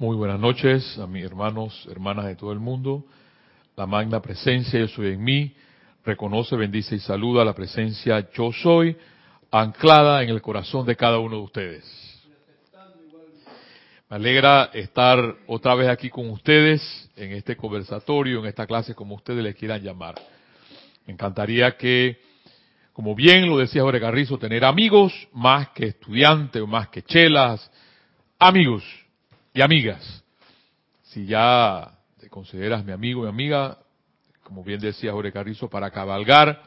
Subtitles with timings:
[0.00, 3.04] Muy buenas noches a mis hermanos, hermanas de todo el mundo.
[3.74, 5.52] La magna presencia yo soy en mí.
[6.04, 8.96] Reconoce, bendice y saluda la presencia yo soy
[9.50, 12.28] anclada en el corazón de cada uno de ustedes.
[14.08, 15.18] Me alegra estar
[15.48, 19.82] otra vez aquí con ustedes en este conversatorio, en esta clase, como ustedes le quieran
[19.82, 20.14] llamar.
[21.06, 22.20] Me encantaría que,
[22.92, 27.68] como bien lo decía Jorge Carrizo, tener amigos más que estudiantes o más que chelas,
[28.38, 28.84] amigos
[29.58, 30.22] y amigas.
[31.02, 31.90] Si ya
[32.20, 33.76] te consideras mi amigo, mi amiga,
[34.44, 36.62] como bien decía Jorge Carrizo, para cabalgar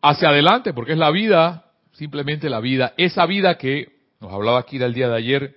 [0.00, 3.88] hacia adelante, porque es la vida, simplemente la vida, esa vida que
[4.20, 5.56] nos hablaba aquí el día de ayer,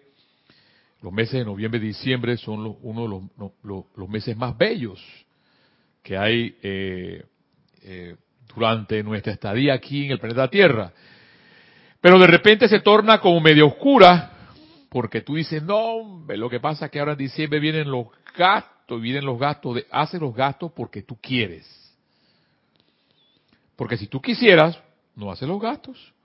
[1.03, 3.51] los meses de noviembre y diciembre son uno de
[3.95, 4.99] los, meses más bellos
[6.01, 7.23] que hay eh,
[7.83, 8.15] eh,
[8.55, 10.91] durante nuestra estadía aquí en el planeta Tierra.
[12.01, 14.36] Pero de repente se torna como medio oscura
[14.97, 18.07] porque tú dices, no, hombre, lo que pasa es que ahora en diciembre vienen los
[18.35, 21.67] gastos, vienen los gastos, de, haces los gastos porque tú quieres.
[23.75, 24.81] Porque si tú quisieras,
[25.15, 26.15] no haces los gastos.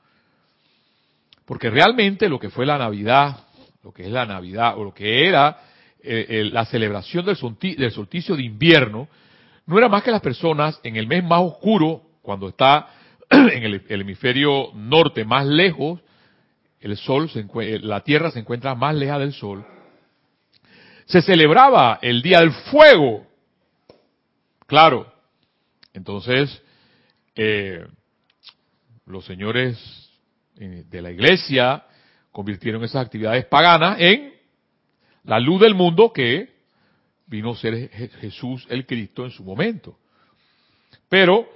[1.44, 3.44] Porque realmente lo que fue la Navidad,
[3.84, 5.60] lo que es la Navidad, o lo que era
[6.02, 9.06] eh, eh, la celebración del, solsticio, del solsticio de invierno,
[9.66, 12.88] no era más que las personas en el mes más oscuro, cuando está
[13.30, 16.00] en el hemisferio norte más lejos,
[16.82, 17.46] el sol, se
[17.80, 19.64] la tierra se encuentra más lejos del sol,
[21.06, 23.26] se celebraba el día del fuego.
[24.66, 25.12] Claro.
[25.94, 26.62] Entonces,
[27.36, 27.86] eh,
[29.06, 30.10] los señores
[30.56, 31.84] eh, de la iglesia
[32.30, 34.32] convirtieron esas actividades paganas en
[35.24, 36.50] la luz del mundo que
[37.26, 39.98] vino a ser Jesús el Cristo en su momento.
[41.08, 41.48] Pero,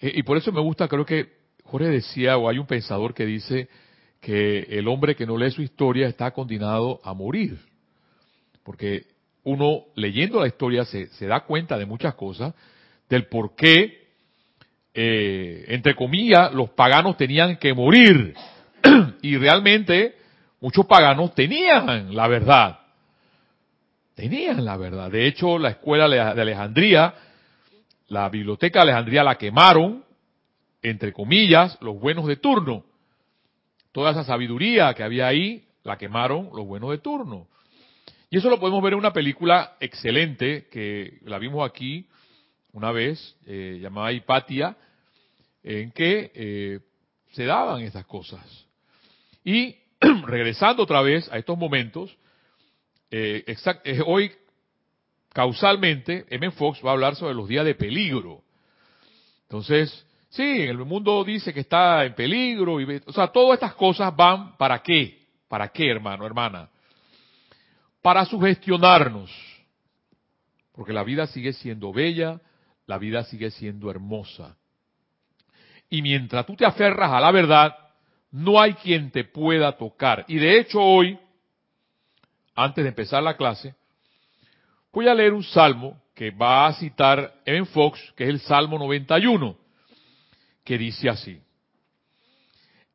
[0.00, 3.24] eh, y por eso me gusta, creo que Jorge decía, o hay un pensador que
[3.24, 3.68] dice,
[4.20, 7.58] que el hombre que no lee su historia está condenado a morir.
[8.62, 9.06] Porque
[9.44, 12.54] uno leyendo la historia se, se da cuenta de muchas cosas,
[13.08, 14.08] del por qué,
[14.92, 18.34] eh, entre comillas, los paganos tenían que morir.
[19.22, 20.16] y realmente
[20.60, 22.78] muchos paganos tenían la verdad.
[24.14, 25.10] Tenían la verdad.
[25.10, 27.14] De hecho, la escuela de Alejandría,
[28.08, 30.04] la biblioteca de Alejandría la quemaron,
[30.82, 32.84] entre comillas, los buenos de turno
[33.92, 37.48] Toda esa sabiduría que había ahí la quemaron los buenos de turno.
[38.30, 42.06] Y eso lo podemos ver en una película excelente que la vimos aquí
[42.72, 44.76] una vez, eh, llamada Hipatia,
[45.64, 46.80] en que eh,
[47.32, 48.40] se daban estas cosas.
[49.44, 49.76] Y
[50.26, 52.16] regresando otra vez a estos momentos,
[53.10, 53.44] eh,
[54.06, 54.30] hoy
[55.32, 56.50] causalmente M.
[56.52, 58.42] Fox va a hablar sobre los días de peligro.
[59.42, 62.80] Entonces, Sí, el mundo dice que está en peligro.
[62.80, 65.26] Y, o sea, todas estas cosas van para qué?
[65.48, 66.68] ¿Para qué, hermano, hermana?
[68.00, 69.30] Para sugestionarnos.
[70.72, 72.40] Porque la vida sigue siendo bella,
[72.86, 74.56] la vida sigue siendo hermosa.
[75.90, 77.76] Y mientras tú te aferras a la verdad,
[78.30, 80.24] no hay quien te pueda tocar.
[80.28, 81.18] Y de hecho hoy,
[82.54, 83.74] antes de empezar la clase,
[84.92, 88.78] voy a leer un salmo que va a citar en Fox, que es el Salmo
[88.78, 89.59] 91
[90.64, 91.40] que dice así.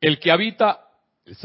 [0.00, 0.80] El que habita,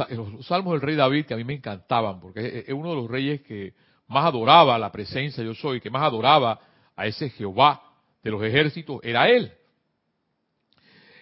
[0.09, 3.09] los salmos del rey David, que a mí me encantaban, porque es uno de los
[3.09, 3.73] reyes que
[4.07, 6.59] más adoraba la presencia yo soy, que más adoraba
[6.95, 7.81] a ese Jehová
[8.21, 9.51] de los ejércitos, era él.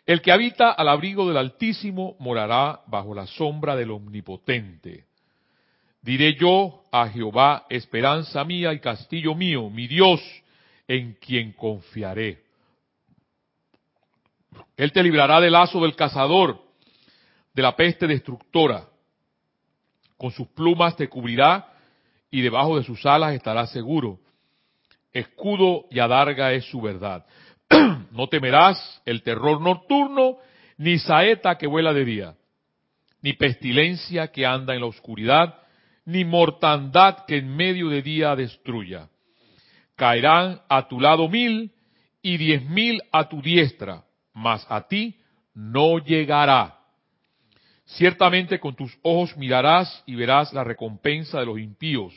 [0.05, 5.05] El que habita al abrigo del Altísimo morará bajo la sombra del Omnipotente.
[6.01, 10.19] Diré yo a Jehová, esperanza mía y castillo mío, mi Dios,
[10.87, 12.48] en quien confiaré.
[14.77, 16.61] Él te librará del lazo del cazador,
[17.53, 18.87] de la peste destructora.
[20.17, 21.73] Con sus plumas te cubrirá
[22.31, 24.19] y debajo de sus alas estarás seguro.
[25.11, 27.25] Escudo y adarga es su verdad.
[28.11, 30.37] no temerás el terror nocturno,
[30.77, 32.35] ni saeta que vuela de día,
[33.21, 35.55] ni pestilencia que anda en la oscuridad,
[36.05, 39.09] ni mortandad que en medio de día destruya.
[39.95, 41.71] Caerán a tu lado mil
[42.21, 44.03] y diez mil a tu diestra,
[44.39, 45.19] mas a ti
[45.53, 46.79] no llegará.
[47.85, 52.13] Ciertamente con tus ojos mirarás y verás la recompensa de los impíos,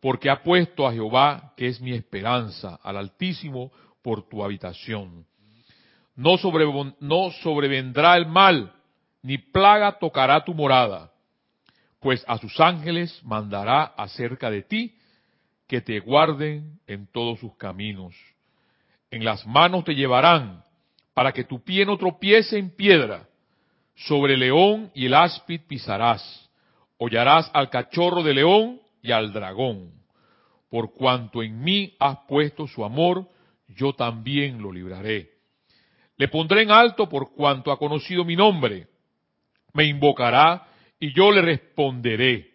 [0.00, 5.26] porque ha puesto a Jehová, que es mi esperanza, al Altísimo por tu habitación.
[6.16, 6.36] No,
[7.00, 8.72] no sobrevendrá el mal,
[9.20, 11.12] ni plaga tocará tu morada,
[12.00, 14.96] pues a sus ángeles mandará acerca de ti,
[15.66, 18.14] que te guarden en todos sus caminos.
[19.10, 20.63] En las manos te llevarán
[21.14, 23.28] para que tu pie no tropiece en piedra.
[23.94, 26.50] Sobre el león y el áspid pisarás.
[26.98, 29.92] Hollarás al cachorro de león y al dragón.
[30.68, 33.28] Por cuanto en mí has puesto su amor,
[33.68, 35.30] yo también lo libraré.
[36.16, 38.88] Le pondré en alto por cuanto ha conocido mi nombre.
[39.72, 40.66] Me invocará
[40.98, 42.54] y yo le responderé.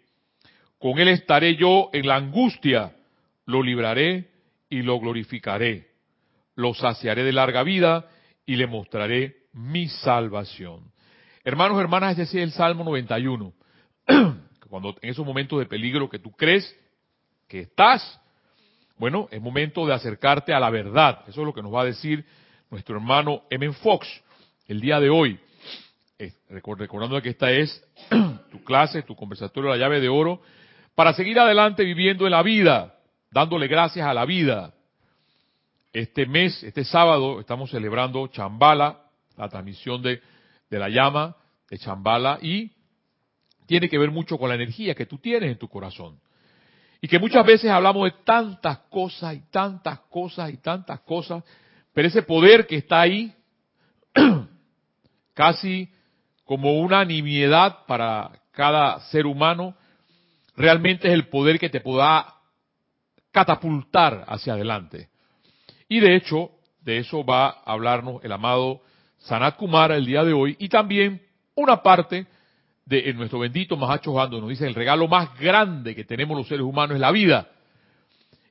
[0.78, 2.96] Con él estaré yo en la angustia,
[3.46, 4.30] lo libraré
[4.70, 5.88] y lo glorificaré.
[6.56, 8.10] Lo saciaré de larga vida
[8.50, 10.92] y le mostraré mi salvación.
[11.44, 13.54] Hermanos, hermanas, ese es el Salmo 91.
[14.68, 16.75] Cuando en esos momentos de peligro que tú crees
[17.48, 18.19] que estás,
[18.98, 21.19] bueno, es momento de acercarte a la verdad.
[21.28, 22.25] Eso es lo que nos va a decir
[22.72, 24.07] nuestro hermano Emen Fox
[24.68, 25.40] el día de hoy.
[26.50, 27.88] Recordando que esta es
[28.51, 30.42] tu clase, tu conversatorio, la llave de oro,
[30.96, 32.96] para seguir adelante viviendo en la vida,
[33.30, 34.74] dándole gracias a la vida.
[35.91, 39.06] Este mes, este sábado, estamos celebrando Chambala,
[39.36, 40.21] la transmisión de,
[40.69, 41.36] la llama
[41.68, 42.71] de Chambala, y
[43.65, 46.19] tiene que ver mucho con la energía que tú tienes en tu corazón.
[47.01, 51.44] Y que muchas veces hablamos de tantas cosas y tantas cosas y tantas cosas,
[51.91, 53.33] pero ese poder que está ahí,
[55.33, 55.89] casi
[56.44, 59.75] como una nimiedad para cada ser humano,
[60.56, 62.36] realmente es el poder que te pueda
[63.31, 65.09] catapultar hacia adelante.
[65.89, 66.51] Y de hecho,
[66.81, 68.81] de eso va a hablarnos el amado
[69.18, 71.21] Sanat Kumara el día de hoy y también
[71.56, 72.27] una parte
[72.86, 76.63] de nuestro bendito Mahacho Hando nos dice el regalo más grande que tenemos los seres
[76.63, 77.50] humanos es la vida.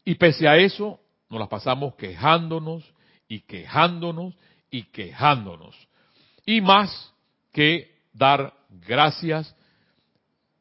[0.05, 1.00] Y pese a eso,
[1.31, 2.85] nos las pasamos quejándonos
[3.29, 4.35] y quejándonos
[4.70, 5.76] y quejándonos.
[6.44, 7.12] Y más
[7.52, 8.52] que dar
[8.87, 9.55] gracias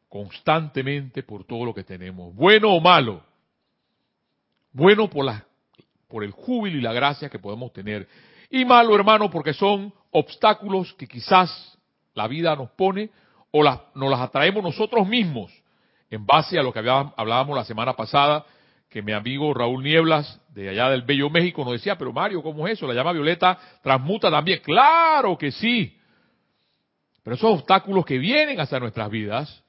[0.10, 3.24] constantemente por todo lo que tenemos, bueno o malo.
[4.72, 5.47] Bueno por, la,
[6.08, 8.08] por el júbilo y la gracia que podemos tener.
[8.50, 11.78] Y malo, hermano, porque son obstáculos que quizás
[12.14, 13.10] la vida nos pone
[13.52, 15.52] o nos las atraemos nosotros mismos
[16.10, 18.46] en base a lo que hablábamos la semana pasada,
[18.90, 22.66] que mi amigo Raúl Nieblas, de allá del Bello México, nos decía, pero Mario, ¿cómo
[22.68, 22.88] es eso?
[22.88, 24.62] La llama violeta transmuta también.
[24.64, 25.98] Claro que sí.
[27.24, 29.64] Pero esos obstáculos que vienen hacia nuestras vidas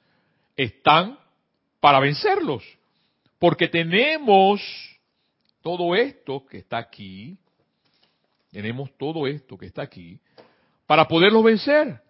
[0.56, 1.18] están
[1.80, 2.62] para vencerlos.
[3.40, 4.60] Porque tenemos
[5.68, 7.36] todo esto que está aquí,
[8.50, 10.18] tenemos todo esto que está aquí,
[10.86, 12.00] para poderlos vencer.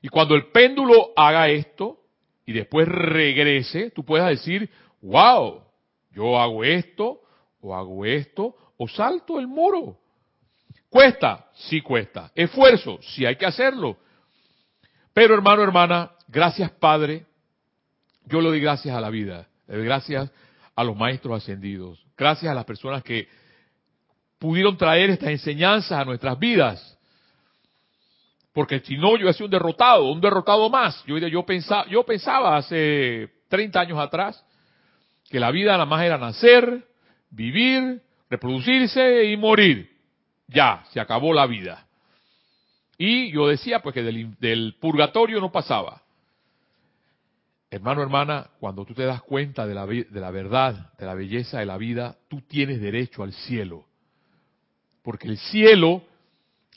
[0.00, 2.00] Y cuando el péndulo haga esto
[2.44, 4.68] y después regrese, tú puedas decir,
[5.00, 5.62] wow,
[6.10, 7.20] yo hago esto,
[7.60, 9.96] o hago esto, o salto el muro.
[10.88, 11.48] ¿Cuesta?
[11.54, 12.32] Sí cuesta.
[12.34, 13.98] Esfuerzo, sí hay que hacerlo.
[15.12, 17.24] Pero hermano, hermana, gracias Padre,
[18.24, 20.28] yo le doy gracias a la vida, gracias
[20.74, 23.28] a los maestros ascendidos, gracias a las personas que
[24.38, 26.98] pudieron traer estas enseñanzas a nuestras vidas.
[28.52, 31.02] Porque si no, yo sido un derrotado, un derrotado más.
[31.06, 34.44] Yo, yo, pensaba, yo pensaba hace 30 años atrás
[35.30, 36.86] que la vida nada más era nacer,
[37.30, 39.90] vivir, reproducirse y morir.
[40.48, 41.86] Ya, se acabó la vida.
[42.98, 46.01] Y yo decía pues que del, purgatorio no pasaba.
[47.72, 51.58] Hermano, hermana, cuando tú te das cuenta de la, de la verdad, de la belleza
[51.58, 53.86] de la vida, tú tienes derecho al cielo.
[55.02, 56.02] Porque el cielo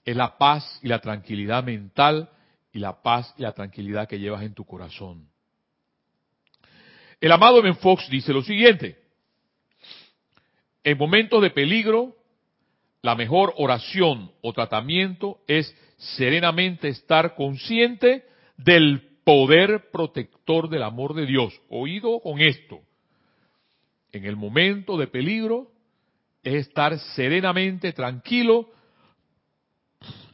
[0.05, 2.29] es la paz y la tranquilidad mental
[2.71, 5.27] y la paz y la tranquilidad que llevas en tu corazón.
[7.19, 8.97] El amado Ben Fox dice lo siguiente,
[10.81, 12.15] en momentos de peligro,
[13.01, 18.23] la mejor oración o tratamiento es serenamente estar consciente
[18.55, 21.59] del poder protector del amor de Dios.
[21.67, 22.79] Oído con esto.
[24.13, 25.71] En el momento de peligro
[26.41, 28.69] es estar serenamente tranquilo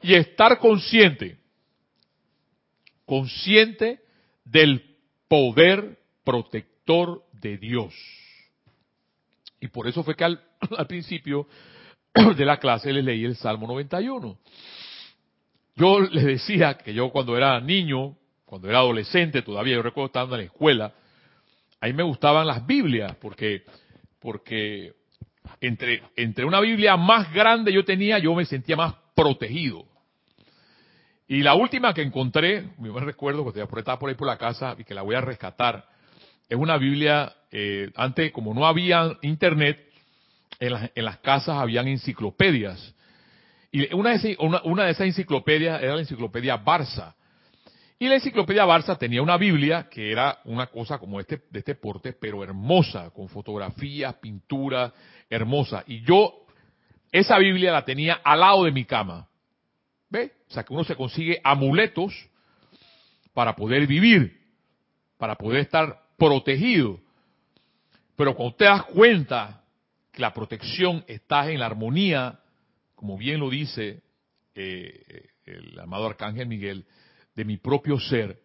[0.04, 1.38] y estar consciente,
[3.06, 4.02] consciente
[4.44, 7.94] del poder protector de Dios.
[9.62, 10.44] Y por eso fue que al,
[10.88, 11.48] principio
[12.36, 14.38] de la clase les leí el Salmo 91.
[15.76, 18.18] Yo les decía que yo cuando era niño,
[18.52, 20.94] cuando era adolescente todavía, yo recuerdo estando en la escuela,
[21.80, 23.64] ahí me gustaban las Biblias, porque,
[24.20, 24.92] porque
[25.62, 29.86] entre, entre una Biblia más grande yo tenía, yo me sentía más protegido.
[31.30, 34.84] Y la última que encontré, me recuerdo que estaba por ahí por la casa y
[34.84, 35.86] que la voy a rescatar,
[36.50, 39.80] es una Biblia, eh, antes como no había internet,
[40.60, 42.96] en las, en las casas habían enciclopedias.
[43.72, 47.14] Y una de, una, de esas enciclopedias era la enciclopedia Barça.
[48.02, 51.76] Y la enciclopedia Barça tenía una Biblia que era una cosa como este, de este
[51.76, 54.92] porte, pero hermosa, con fotografías, pinturas,
[55.30, 55.84] hermosa.
[55.86, 56.48] Y yo,
[57.12, 59.30] esa Biblia la tenía al lado de mi cama.
[60.10, 60.32] ¿Ve?
[60.50, 62.12] O sea que uno se consigue amuletos
[63.36, 64.36] para poder vivir,
[65.20, 67.00] para poder estar protegido.
[68.16, 69.64] Pero cuando te das cuenta
[70.12, 72.40] que la protección está en la armonía,
[72.96, 74.02] como bien lo dice
[74.56, 76.84] eh, el amado Arcángel Miguel,
[77.36, 78.42] de mi propio ser,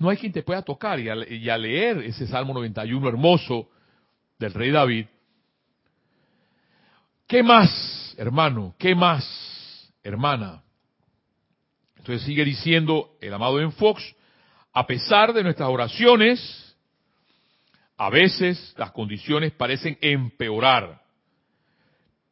[0.00, 0.98] no hay quien te pueda tocar.
[0.98, 3.68] Y a, leer ese Salmo 91 hermoso
[4.38, 5.06] del rey David,
[7.28, 8.74] ¿qué más, hermano?
[8.78, 10.62] ¿Qué más, hermana?
[11.98, 14.02] Entonces sigue diciendo el amado en Fox,
[14.72, 16.74] a pesar de nuestras oraciones,
[17.98, 21.02] a veces las condiciones parecen empeorar.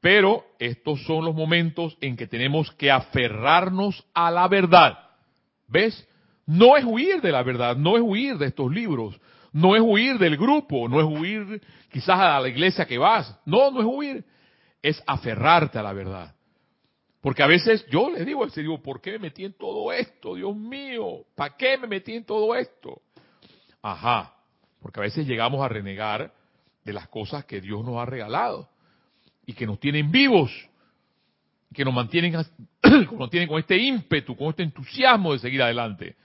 [0.01, 5.08] Pero estos son los momentos en que tenemos que aferrarnos a la verdad.
[5.69, 6.07] ¿Ves?
[6.47, 9.21] No es huir de la verdad, no es huir de estos libros,
[9.53, 13.39] no es huir del grupo, no es huir quizás a la iglesia que vas.
[13.45, 14.25] No, no es huir,
[14.83, 16.35] es aferrarte a la verdad.
[17.21, 20.37] Porque a veces yo le digo, digo, ¿por qué me metí en todo esto?
[20.37, 23.03] Dios mío, ¿para qué me metí en todo esto?
[23.83, 24.35] Ajá,
[24.81, 26.33] porque a veces llegamos a renegar
[26.85, 28.69] de las cosas que Dios nos ha regalado
[29.45, 30.51] y que nos tienen vivos,
[31.75, 36.17] que nos mantienen, con este ímpetu, con este entusiasmo de seguir adelante.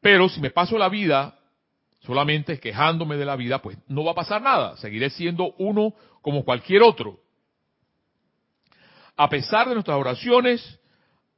[0.00, 1.38] Pero si me paso la vida
[2.00, 4.76] solamente quejándome de la vida, pues no va a pasar nada.
[4.76, 7.20] Seguiré siendo uno como cualquier otro.
[9.16, 10.80] A pesar de nuestras oraciones,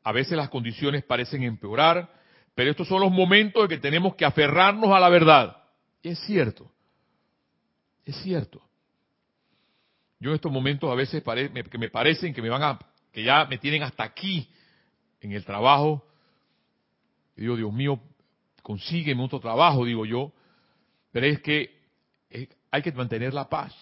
[0.03, 2.09] a veces las condiciones parecen empeorar,
[2.55, 5.57] pero estos son los momentos en que tenemos que aferrarnos a la verdad.
[6.03, 6.71] es cierto.
[8.05, 8.63] Es cierto.
[10.21, 12.79] Yo en estos momentos a veces que me parecen que me van a,
[13.15, 14.51] que ya me tienen hasta aquí
[15.21, 16.05] en el trabajo.
[17.37, 18.01] Y digo, Dios mío,
[18.61, 20.33] consígueme otro trabajo, digo yo,
[21.13, 21.81] pero es que
[22.29, 23.73] eh, hay que mantener la paz,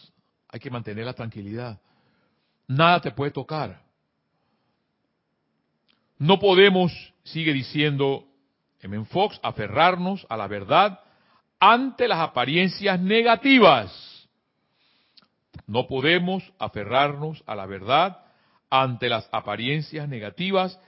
[0.48, 1.80] hay que mantener la tranquilidad.
[2.68, 3.82] Nada te puede tocar.
[6.18, 6.92] No podemos,
[7.24, 8.26] sigue diciendo
[8.80, 9.02] M.
[9.06, 11.00] Fox, aferrarnos a la verdad
[11.58, 14.28] ante las apariencias negativas.
[15.66, 18.21] No podemos aferrarnos a la verdad
[18.74, 20.80] ante las apariencias negativas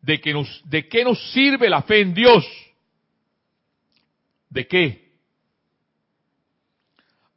[0.00, 2.44] de que nos, de qué nos sirve la fe en Dios
[4.52, 5.12] ¿De qué?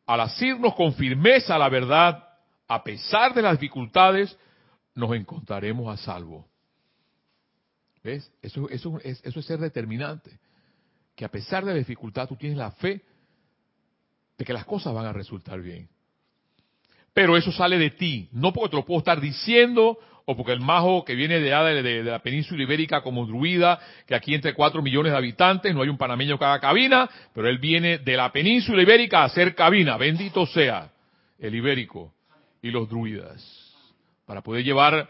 [0.05, 2.27] Al asirnos con firmeza a la verdad,
[2.67, 4.37] a pesar de las dificultades,
[4.93, 6.45] nos encontraremos a salvo.
[8.03, 8.29] ¿Ves?
[8.41, 10.37] Eso, eso, es, eso es ser determinante.
[11.15, 13.01] Que a pesar de la dificultad tú tienes la fe
[14.37, 15.87] de que las cosas van a resultar bien.
[17.15, 20.59] Pero eso sale de ti, no porque te lo puedo estar diciendo o porque el
[20.59, 25.13] majo que viene de, de, la península ibérica como druida, que aquí entre cuatro millones
[25.13, 28.81] de habitantes no hay un panameño que haga cabina, pero él viene de la península
[28.81, 30.91] ibérica a hacer cabina, bendito sea
[31.39, 32.11] el ibérico
[32.61, 33.41] y los druidas,
[34.25, 35.07] para poder llevar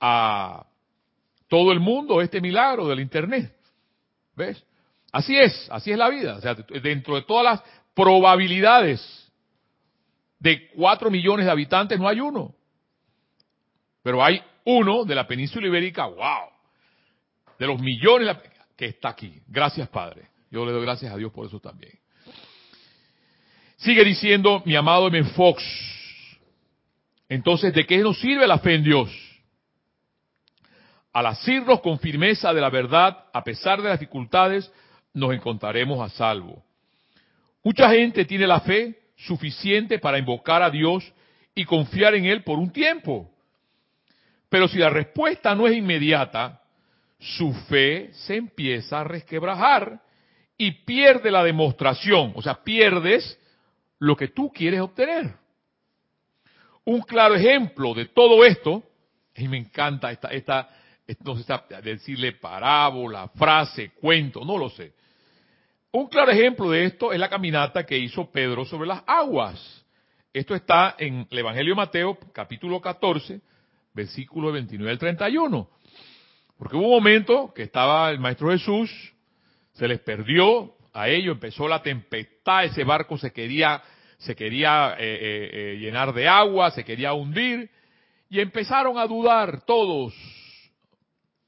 [0.00, 0.64] a
[1.48, 3.54] todo el mundo este milagro del Internet.
[4.34, 4.64] ¿Ves?
[5.12, 6.36] Así es, así es la vida.
[6.36, 7.62] O sea, dentro de todas las
[7.94, 9.23] probabilidades
[10.38, 12.54] de cuatro millones de habitantes no hay uno.
[14.02, 16.50] Pero hay uno de la península ibérica, wow,
[17.58, 18.36] de los millones
[18.76, 19.40] que está aquí.
[19.46, 20.28] Gracias, Padre.
[20.50, 21.92] Yo le doy gracias a Dios por eso también.
[23.76, 25.24] Sigue diciendo mi amado M.
[25.30, 25.62] Fox.
[27.28, 29.10] Entonces, ¿de qué nos sirve la fe en Dios?
[31.12, 34.70] Al asirnos con firmeza de la verdad, a pesar de las dificultades,
[35.12, 36.62] nos encontraremos a salvo.
[37.62, 41.12] Mucha gente tiene la fe suficiente para invocar a Dios
[41.54, 43.30] y confiar en Él por un tiempo.
[44.48, 46.60] Pero si la respuesta no es inmediata,
[47.18, 50.00] su fe se empieza a resquebrajar
[50.56, 53.38] y pierde la demostración, o sea, pierdes
[53.98, 55.34] lo que tú quieres obtener.
[56.84, 58.82] Un claro ejemplo de todo esto,
[59.36, 60.68] y me encanta esta, esta,
[61.24, 61.44] no sé
[61.82, 64.92] decirle parábola, frase, cuento, no lo sé.
[65.96, 69.86] Un claro ejemplo de esto es la caminata que hizo Pedro sobre las aguas.
[70.32, 73.40] Esto está en el Evangelio de Mateo, capítulo 14,
[73.92, 75.70] versículo 29 al 31.
[76.58, 78.90] Porque hubo un momento que estaba el Maestro Jesús,
[79.74, 83.80] se les perdió a ellos, empezó la tempestad, ese barco se quería,
[84.18, 87.70] se quería eh, eh, eh, llenar de agua, se quería hundir,
[88.28, 90.12] y empezaron a dudar todos,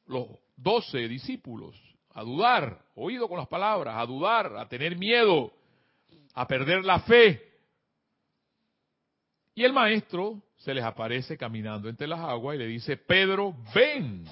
[0.07, 1.75] los doce discípulos,
[2.17, 5.53] a dudar, oído con las palabras, a dudar, a tener miedo,
[6.33, 7.43] a perder la fe.
[9.55, 14.25] Y el maestro se les aparece caminando entre las aguas y le dice, Pedro, ven.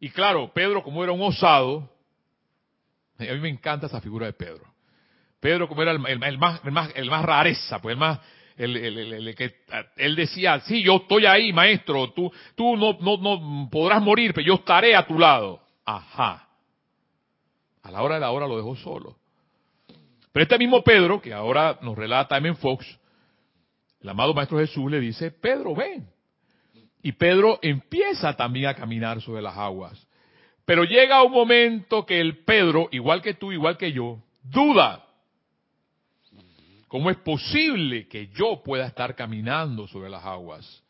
[0.00, 1.86] Y claro, Pedro como era un osado,
[3.18, 4.64] a mí me encanta esa figura de Pedro.
[5.38, 5.98] Pedro como era el,
[6.38, 8.20] más, el más, el más rareza, pues el más,
[8.56, 9.54] el, el, que
[9.96, 14.46] él decía, sí, yo estoy ahí, maestro, tú, tú no, no, no podrás morir, pero
[14.46, 15.60] yo estaré a tu lado.
[15.96, 16.48] Ajá.
[17.82, 19.16] A la hora de la hora lo dejó solo.
[20.32, 22.54] Pero este mismo Pedro, que ahora nos relata M.
[22.54, 22.86] Fox,
[24.00, 26.08] el amado Maestro Jesús le dice, Pedro, ven.
[27.02, 30.06] Y Pedro empieza también a caminar sobre las aguas.
[30.64, 35.04] Pero llega un momento que el Pedro, igual que tú, igual que yo, duda.
[36.88, 40.82] ¿Cómo es posible que yo pueda estar caminando sobre las aguas?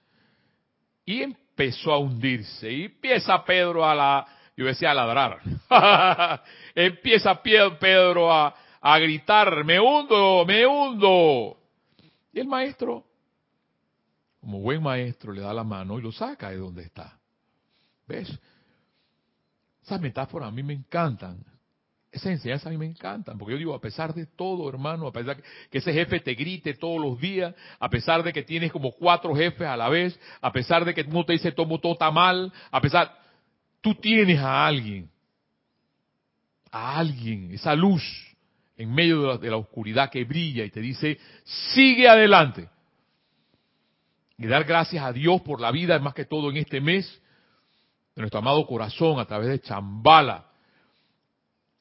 [1.04, 2.70] Y empezó a hundirse.
[2.70, 4.26] Y empieza Pedro a la,
[4.62, 5.40] yo decía a ladrar.
[6.74, 11.56] empieza Pedro a, a gritar, me hundo, me hundo.
[12.32, 13.04] Y el maestro,
[14.40, 17.18] como buen maestro, le da la mano y lo saca de donde está.
[18.06, 18.38] ¿Ves?
[19.84, 21.44] Esas metáforas a mí me encantan.
[22.10, 25.12] Esas enseñanzas a mí me encantan, porque yo digo, a pesar de todo, hermano, a
[25.12, 28.92] pesar que ese jefe te grite todos los días, a pesar de que tienes como
[28.92, 32.10] cuatro jefes a la vez, a pesar de que uno te dice todo, todo está
[32.10, 33.18] mal, a pesar,
[33.82, 35.10] tú tienes a alguien,
[36.70, 38.02] a alguien, esa luz
[38.76, 42.68] en medio de la, oscuridad que brilla y te dice, sigue adelante.
[44.38, 47.20] Y dar gracias a Dios por la vida, más que todo en este mes,
[48.16, 50.46] de nuestro amado corazón a través de Chambala.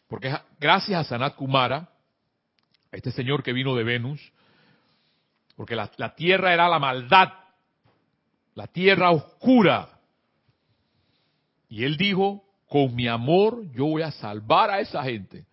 [0.08, 1.89] Porque gracias a Sanat Kumara,
[2.91, 4.22] a este señor que vino de Venus,
[5.55, 7.29] porque la, la tierra era la maldad,
[8.55, 10.00] la tierra oscura.
[11.71, 15.45] Y él dijo, con mi amor yo voy a salvar a esa gente.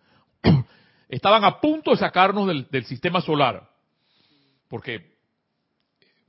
[1.09, 3.69] Estaban a punto de sacarnos del, sistema solar,
[4.67, 4.95] porque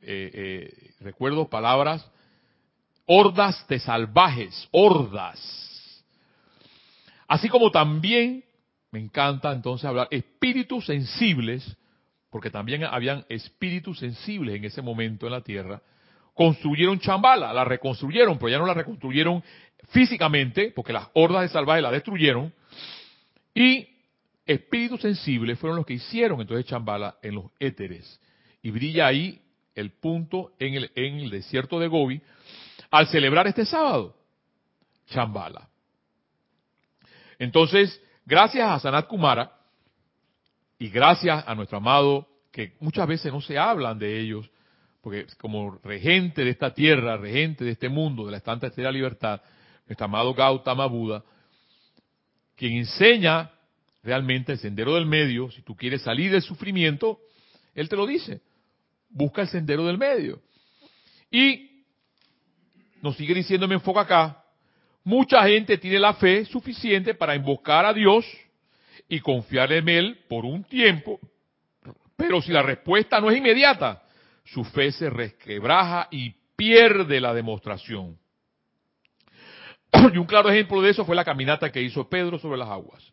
[0.01, 2.09] eh, eh, recuerdo palabras
[3.05, 6.05] hordas de salvajes, hordas.
[7.27, 8.45] Así como también
[8.93, 11.77] me encanta entonces hablar espíritus sensibles,
[12.31, 15.83] porque también habían espíritus sensibles en ese momento en la tierra,
[16.41, 19.45] construyeron Chambala, la reconstruyeron, pero ya no la reconstruyeron
[19.91, 22.51] físicamente, porque las hordas de salvajes la destruyeron,
[23.55, 23.87] y
[24.47, 28.19] espíritus sensibles fueron los que hicieron entonces Chambala en los éteres.
[28.63, 29.39] Y brilla ahí
[29.75, 32.23] el punto en el, en el desierto de Gobi,
[32.91, 34.17] al celebrar este sábado?
[35.09, 35.69] Chambala.
[37.39, 39.59] Entonces, gracias a Sanat Kumara
[40.79, 44.51] y gracias a nuestro amado, que muchas veces no se hablan de ellos,
[45.01, 49.41] porque como regente de esta tierra, regente de este mundo, de la estanta estrella libertad,
[49.87, 51.25] nuestro amado Gautama Buda,
[52.57, 53.51] quien enseña
[54.03, 57.19] realmente el sendero del medio, si tú quieres salir del sufrimiento,
[57.75, 58.41] él te lo dice,
[59.09, 60.41] busca el sendero del medio.
[61.31, 61.85] Y
[63.03, 64.45] nos sigue diciendo, me enfoca acá,
[65.05, 68.27] mucha gente tiene la fe suficiente para invocar a Dios
[69.09, 71.19] y confiar en Él por un tiempo,
[72.17, 74.00] pero si la respuesta no es inmediata,
[74.45, 78.19] su fe se resquebraja y pierde la demostración.
[80.13, 83.13] Y un claro ejemplo de eso fue la caminata que hizo Pedro sobre las aguas.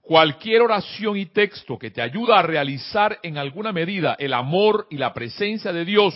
[0.00, 4.96] Cualquier oración y texto que te ayuda a realizar en alguna medida el amor y
[4.96, 6.14] la presencia de Dios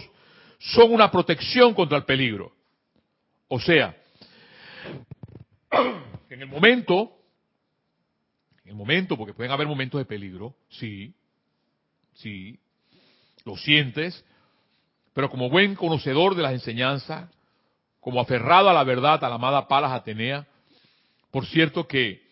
[0.59, 2.53] son una protección contra el peligro.
[3.49, 3.97] O sea,
[6.31, 7.11] en el momento,
[8.63, 11.13] en el momento, porque pueden haber momentos de peligro, sí,
[12.15, 12.61] sí,
[13.45, 14.25] lo sientes,
[15.13, 17.31] pero como buen conocedor de las enseñanzas,
[18.01, 20.47] como aferrado a la verdad, a la amada Palas Atenea,
[21.31, 22.23] por cierto que,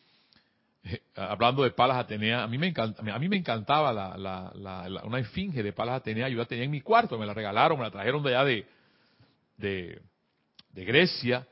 [0.84, 5.18] eh, hablando de Palas Atenea, a mí me, encanta, a mí me encantaba la, una
[5.18, 7.90] esfinge de Palas Atenea, yo la tenía en mi cuarto, me la regalaron, me la
[7.90, 8.66] trajeron de allá de,
[9.56, 10.00] de,
[10.70, 11.46] de Grecia,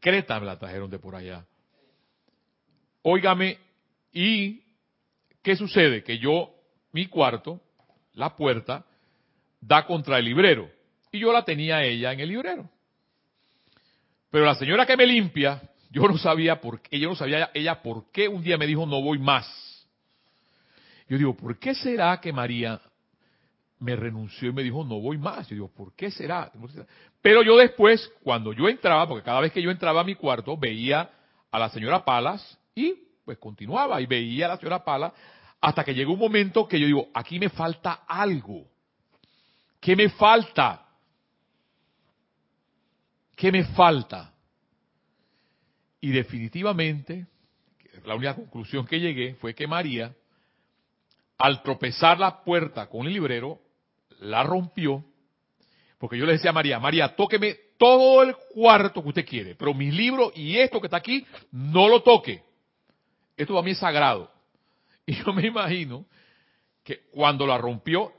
[0.00, 1.46] Creta me la trajeron de por allá.
[3.02, 3.58] Óigame,
[4.12, 4.60] ¿y
[5.40, 6.02] qué sucede?
[6.02, 6.52] Que yo,
[6.92, 7.60] mi cuarto,
[8.14, 8.84] la puerta,
[9.60, 10.70] da contra el librero.
[11.10, 12.68] Y yo la tenía ella en el librero.
[14.30, 17.82] Pero la señora que me limpia, yo no sabía por qué, yo no sabía ella
[17.82, 19.46] por qué un día me dijo no voy más.
[21.08, 22.80] Yo digo, ¿por qué será que María
[23.82, 25.48] me renunció y me dijo, no voy más.
[25.48, 26.50] Yo digo, ¿por qué será?
[27.20, 30.56] Pero yo después, cuando yo entraba, porque cada vez que yo entraba a mi cuarto,
[30.56, 31.10] veía
[31.50, 32.94] a la señora Palas y
[33.24, 35.12] pues continuaba y veía a la señora Palas
[35.62, 38.66] hasta que llegó un momento que yo digo, aquí me falta algo.
[39.80, 40.88] ¿Qué me falta?
[43.36, 44.34] ¿Qué me falta?
[46.00, 47.28] Y definitivamente,
[48.04, 50.12] la única conclusión que llegué fue que María,
[51.38, 53.60] al tropezar la puerta con el librero,
[54.18, 55.04] la rompió,
[55.98, 59.72] porque yo le decía a María, María, tóqueme todo el cuarto que usted quiere, pero
[59.74, 62.42] mis libros y esto que está aquí, no lo toque.
[63.36, 64.31] Esto para mí es sagrado.
[65.14, 66.06] Yo me imagino
[66.82, 68.12] que cuando la rompió,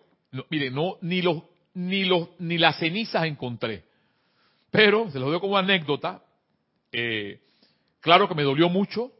[0.50, 3.86] mire, no, ni los, ni los, ni las cenizas encontré.
[4.72, 6.24] Pero, se lo digo como anécdota,
[6.92, 7.42] eh,
[8.00, 9.12] claro que me dolió mucho,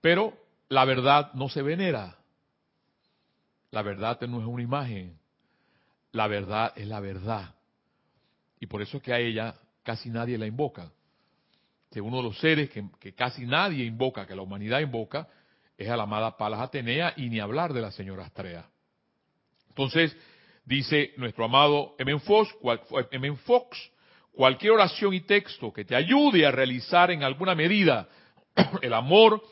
[0.00, 0.36] pero
[0.68, 2.16] la verdad no se venera.
[3.70, 5.18] La verdad no es una imagen.
[6.12, 7.54] La verdad es la verdad.
[8.58, 10.90] Y por eso es que a ella casi nadie la invoca.
[11.90, 15.28] Que uno de los seres que, que casi nadie invoca, que la humanidad invoca,
[15.76, 18.66] es a la amada Palas Atenea y ni hablar de la señora Astrea.
[19.68, 20.16] Entonces,
[20.64, 22.18] dice nuestro amado M.
[22.20, 22.54] Fox,
[23.44, 23.90] Fox,
[24.32, 28.08] cualquier oración y texto que te ayude a realizar en alguna medida
[28.82, 29.42] el amor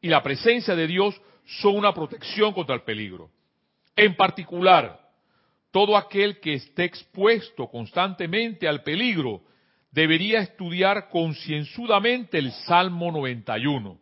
[0.00, 1.20] y la presencia de Dios
[1.60, 3.30] son una protección contra el peligro.
[3.96, 5.00] En particular,
[5.70, 9.42] todo aquel que esté expuesto constantemente al peligro
[9.90, 14.01] debería estudiar concienzudamente el Salmo 91.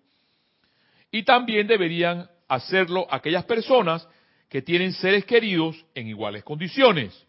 [1.10, 4.06] Y también deberían hacerlo aquellas personas
[4.48, 7.26] que tienen seres queridos en iguales condiciones.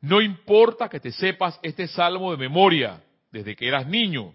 [0.00, 4.34] No importa que te sepas este salmo de memoria desde que eras niño,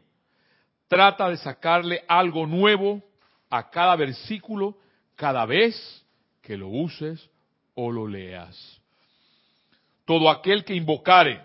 [0.87, 3.01] trata de sacarle algo nuevo
[3.49, 4.77] a cada versículo
[5.15, 6.05] cada vez
[6.41, 7.29] que lo uses
[7.75, 8.79] o lo leas.
[10.05, 11.41] Todo aquel que invocare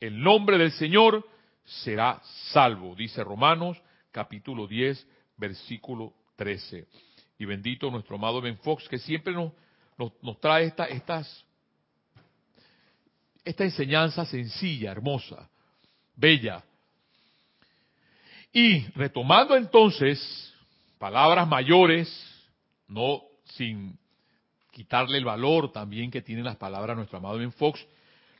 [0.00, 1.26] el nombre del Señor
[1.64, 2.20] será
[2.52, 6.86] salvo, dice Romanos capítulo 10, versículo 13.
[7.38, 9.52] Y bendito nuestro amado Ben Fox, que siempre nos,
[10.22, 11.44] nos, trae esta, estas,
[13.44, 15.48] esta enseñanza sencilla, hermosa,
[16.14, 16.62] bella.
[18.52, 20.54] Y retomando entonces
[20.98, 22.08] palabras mayores,
[22.88, 23.98] no sin
[24.70, 27.84] quitarle el valor también que tienen las palabras de nuestro amado Ben Fox,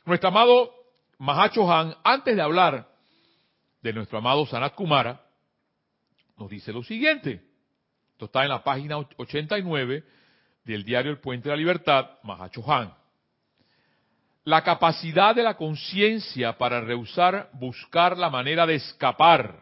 [0.05, 0.73] nuestro amado
[1.19, 2.87] Mahacho Han, antes de hablar
[3.81, 5.21] de nuestro amado Sanat Kumara,
[6.37, 7.46] nos dice lo siguiente.
[8.17, 10.03] Esto está en la página 89
[10.63, 12.91] del diario El Puente de la Libertad, Mahacho Han.
[14.43, 19.59] La capacidad de la conciencia para rehusar buscar la manera de escapar,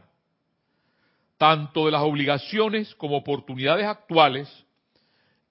[1.37, 4.65] tanto de las obligaciones como oportunidades actuales,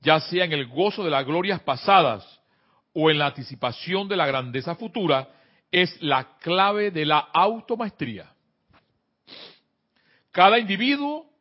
[0.00, 2.40] ya sea en el gozo de las glorias pasadas
[2.94, 5.28] o en la anticipación de la grandeza futura,
[5.70, 8.32] es la clave de la automaestría.
[10.32, 11.33] Cada individuo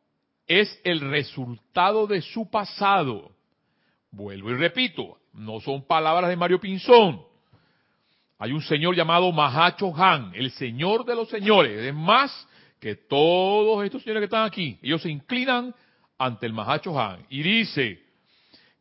[0.46, 3.32] es el resultado de su pasado.
[4.10, 7.22] Vuelvo y repito, no son palabras de Mario Pinzón.
[8.38, 11.78] Hay un señor llamado Mahacho Han, el señor de los señores.
[11.78, 12.48] Es más
[12.80, 14.78] que todos estos señores que están aquí.
[14.82, 15.74] Ellos se inclinan
[16.18, 18.02] ante el Mahacho Han y dice,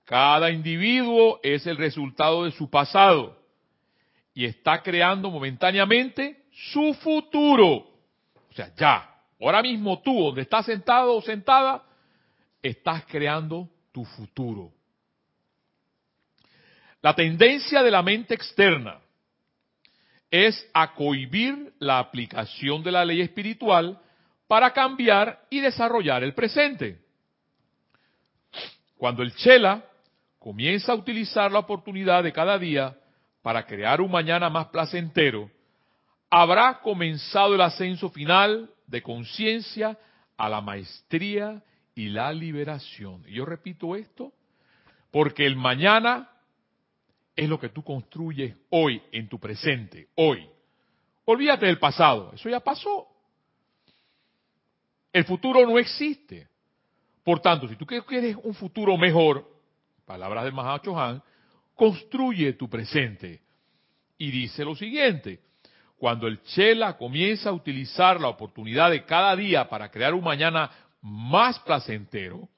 [0.06, 3.40] cada individuo es el resultado de su pasado
[4.34, 7.88] y está creando momentáneamente su futuro.
[8.50, 9.13] O sea, ya,
[9.48, 11.84] ahora mismo tú, donde estás sentado o sentada,
[12.62, 14.72] estás creando tu futuro.
[17.02, 19.00] La tendencia de la mente externa
[20.32, 24.00] es a cohibir la aplicación de la ley espiritual
[24.48, 27.00] para cambiar y desarrollar el presente.
[28.98, 29.84] Cuando el Chela
[30.40, 32.98] comienza a utilizar la oportunidad de cada día
[33.42, 35.52] para crear un mañana más placentero,
[36.30, 39.98] habrá comenzado el ascenso final de conciencia
[40.38, 41.64] a la maestría
[41.96, 43.24] y la liberación.
[43.28, 44.32] Y yo repito esto
[45.10, 46.30] porque el mañana
[47.36, 50.48] es lo que tú construyes hoy en tu presente, hoy.
[51.26, 53.08] Olvídate del pasado, eso ya pasó.
[55.12, 56.48] El futuro no existe.
[57.24, 59.50] Por tanto, si tú quieres un futuro mejor,
[60.06, 61.24] palabras del Mahacho Han,
[61.74, 63.42] construye tu presente.
[64.20, 65.40] Y dice lo siguiente,
[66.04, 70.70] cuando el Chela comienza a utilizar la oportunidad de cada día para crear un mañana
[71.02, 72.50] más placentero,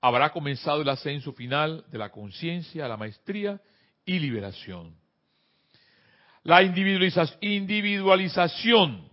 [0.00, 3.60] habrá comenzado el ascenso final de la conciencia, la maestría
[4.04, 4.94] y liberación.
[6.44, 9.08] La individualización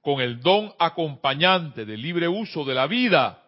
[0.00, 3.44] con el don acompañante del libre uso de la vida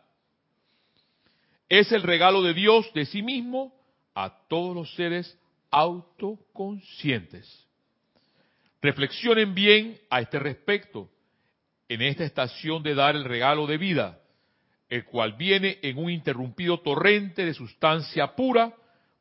[1.69, 3.75] es el regalo de Dios de sí mismo
[4.15, 5.37] a todos los seres
[5.73, 7.67] autoconscientes.
[8.83, 11.09] Reflexionen bien a este respecto
[11.88, 14.21] en esta estación de dar el regalo de vida,
[14.88, 18.75] el cual viene en un interrumpido torrente de sustancia pura,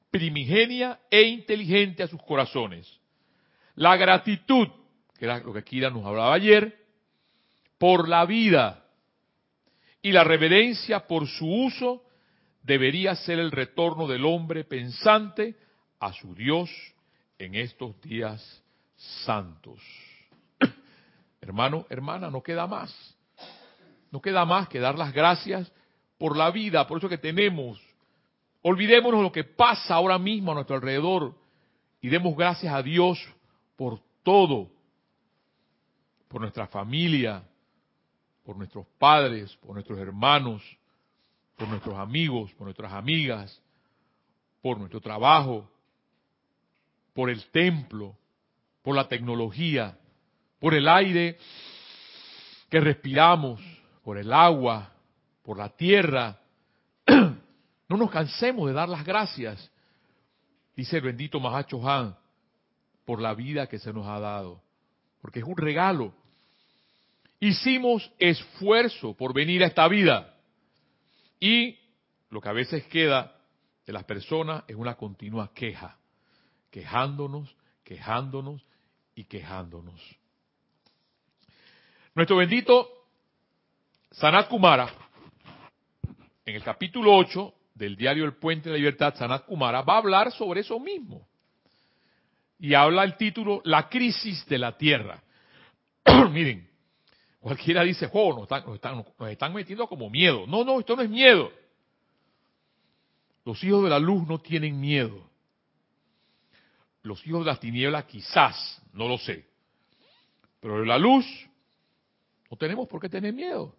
[0.09, 2.91] primigenia e inteligente a sus corazones.
[3.75, 4.67] La gratitud,
[5.17, 6.75] que era lo que Kira nos hablaba ayer,
[7.77, 8.83] por la vida
[10.01, 12.03] y la reverencia por su uso
[12.63, 15.55] debería ser el retorno del hombre pensante
[15.99, 16.71] a su Dios
[17.37, 18.60] en estos días
[19.25, 19.79] santos.
[21.41, 22.93] Hermano, hermana, no queda más.
[24.11, 25.71] No queda más que dar las gracias
[26.17, 27.81] por la vida, por eso que tenemos.
[28.61, 31.35] Olvidémonos lo que pasa ahora mismo a nuestro alrededor
[32.01, 33.17] y demos gracias a Dios
[33.75, 34.69] por todo,
[36.27, 37.43] por nuestra familia,
[38.43, 40.61] por nuestros padres, por nuestros hermanos,
[41.57, 43.61] por nuestros amigos, por nuestras amigas,
[44.61, 45.69] por nuestro trabajo,
[47.13, 48.15] por el templo,
[48.81, 49.97] por la tecnología,
[50.59, 51.37] por el aire
[52.69, 53.61] que respiramos,
[54.03, 54.93] por el agua,
[55.43, 56.39] por la tierra.
[57.89, 59.69] No nos cansemos de dar las gracias,
[60.77, 62.15] dice el bendito Mahacho Han,
[63.03, 64.61] por la vida que se nos ha dado,
[65.21, 66.13] porque es un regalo.
[67.41, 70.37] Hicimos esfuerzo por venir a esta vida
[71.37, 71.79] y
[72.29, 73.35] lo que a veces queda
[73.85, 75.97] de las personas es una continua queja,
[76.69, 78.65] quejándonos, quejándonos
[79.21, 80.01] y quejándonos.
[82.15, 82.89] Nuestro bendito
[84.11, 84.91] Sanat Kumara,
[86.45, 89.97] en el capítulo 8 del diario El Puente de la Libertad, Sanat Kumara, va a
[89.99, 91.27] hablar sobre eso mismo.
[92.59, 95.23] Y habla el título La crisis de la Tierra.
[96.31, 96.67] Miren,
[97.39, 100.45] cualquiera dice, oh, nos están, metiendo como miedo.
[100.47, 101.51] No, no, esto no es miedo.
[103.45, 105.30] Los hijos de la luz no tienen miedo.
[107.03, 109.45] Los hijos de las tinieblas quizás, no lo sé.
[110.59, 111.25] Pero de la luz
[112.49, 113.75] no tenemos por qué tener miedo.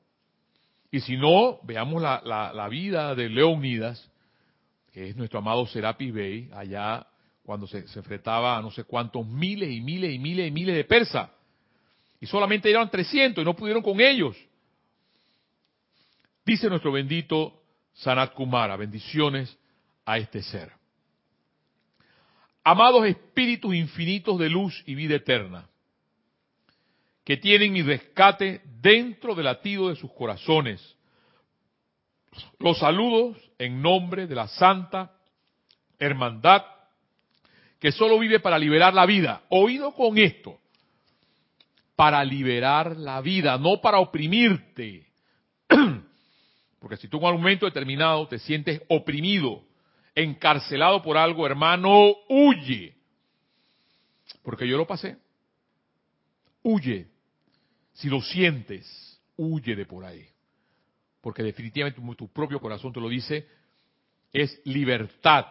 [0.91, 4.11] Y si no, veamos la, vida de Leonidas,
[4.93, 7.07] que es nuestro amado Serapis Bey, allá
[7.45, 10.75] cuando se, se, enfrentaba a no sé cuántos miles y miles y miles y miles
[10.75, 11.31] de persas.
[12.21, 14.37] Y solamente eran 300 y no pudieron con ellos.
[16.45, 17.63] Dice nuestro bendito
[17.95, 19.57] Sanat Kumara, bendiciones
[20.05, 20.73] a este ser.
[22.65, 25.69] Amados espíritus infinitos de luz y vida eterna,
[27.25, 30.97] que tienen mi rescate dentro del latido de sus corazones.
[32.59, 35.13] Los saludos en nombre de la Santa
[35.99, 36.63] Hermandad,
[37.81, 39.43] que solo vive para liberar la vida.
[39.49, 40.61] Oído con esto,
[41.97, 45.09] para liberar la vida, no para oprimirte.
[46.79, 49.65] Porque si tú en un momento determinado te sientes oprimido,
[50.15, 52.95] encarcelado por algo, hermano, huye.
[54.43, 55.17] Porque yo lo pasé.
[56.63, 57.09] Huye.
[57.93, 60.27] Si lo sientes, huye de por ahí.
[61.21, 63.47] Porque definitivamente tu propio corazón te lo dice,
[64.33, 65.47] es libertad,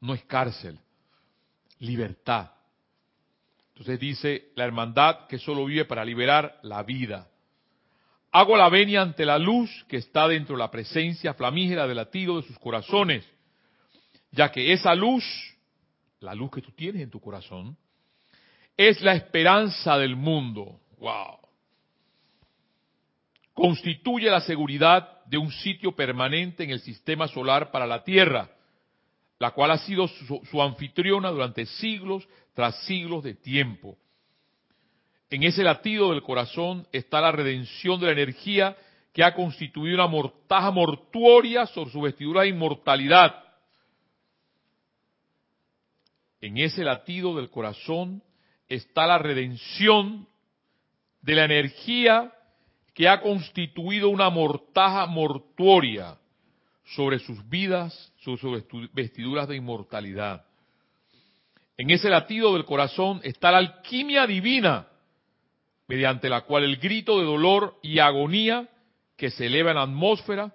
[0.00, 0.78] no es cárcel.
[1.78, 2.50] Libertad.
[3.70, 7.28] Entonces dice la hermandad que solo vive para liberar la vida.
[8.32, 12.40] Hago la venia ante la luz que está dentro de la presencia flamígera del latido
[12.40, 13.24] de sus corazones,
[14.30, 15.24] ya que esa luz,
[16.20, 17.76] la luz que tú tienes en tu corazón,
[18.76, 20.80] es la esperanza del mundo.
[20.98, 21.48] Wow
[23.58, 28.48] constituye la seguridad de un sitio permanente en el sistema solar para la Tierra,
[29.40, 33.98] la cual ha sido su, su, anfitriona durante siglos tras siglos de tiempo.
[35.28, 38.76] En ese latido del corazón está la redención de la energía
[39.12, 43.42] que ha constituido una mortaja mortuoria sobre su vestidura de inmortalidad.
[46.40, 48.22] En ese latido del corazón
[48.68, 50.28] está la redención
[51.22, 52.32] de la energía
[52.94, 56.16] que ha constituido una mortaja mortuoria
[56.94, 60.44] sobre sus vidas, sobre sus vestiduras de inmortalidad.
[61.76, 64.88] En ese latido del corazón está la alquimia divina,
[65.86, 68.68] mediante la cual el grito de dolor y agonía
[69.16, 70.54] que se eleva en la atmósfera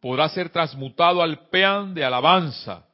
[0.00, 2.86] podrá ser transmutado al peán de alabanza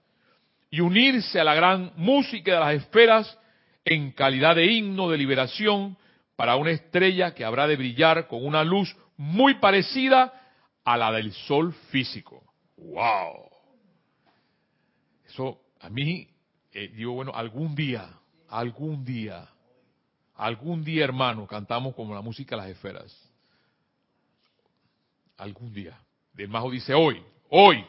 [0.71, 3.39] y unirse a la gran música de las esferas
[3.85, 5.97] en calidad de himno de liberación
[6.37, 10.33] para una estrella que habrá de brillar con una luz muy parecida
[10.85, 12.43] a la del sol físico.
[12.77, 13.51] ¡Wow!
[15.27, 16.29] Eso a mí,
[16.73, 18.09] eh, digo, bueno, algún día,
[18.49, 19.49] algún día,
[20.35, 23.31] algún día, hermano, cantamos como la música de las esferas.
[25.37, 25.99] Algún día.
[26.33, 27.85] Del Majo dice hoy, hoy,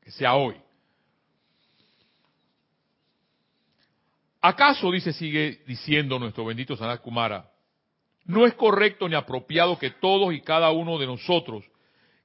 [0.00, 0.56] que sea hoy.
[4.40, 7.50] ¿Acaso, dice, sigue diciendo nuestro bendito Sanat Kumara,
[8.24, 11.64] no es correcto ni apropiado que todos y cada uno de nosotros,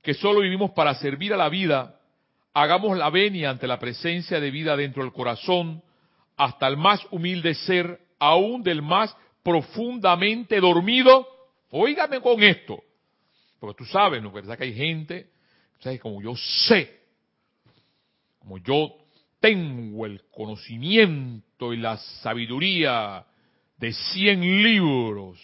[0.01, 1.99] que solo vivimos para servir a la vida,
[2.53, 5.83] hagamos la venia ante la presencia de vida dentro del corazón,
[6.37, 11.27] hasta el más humilde ser, aún del más profundamente dormido?
[11.71, 12.81] Óigame con esto,
[13.59, 14.31] porque tú sabes, ¿no?
[14.31, 15.29] ¿Verdad que hay gente,
[15.79, 15.99] ¿sabes?
[15.99, 16.35] Como yo
[16.67, 17.01] sé,
[18.39, 19.04] como yo
[19.39, 23.25] tengo el conocimiento y la sabiduría
[23.77, 25.39] de cien libros,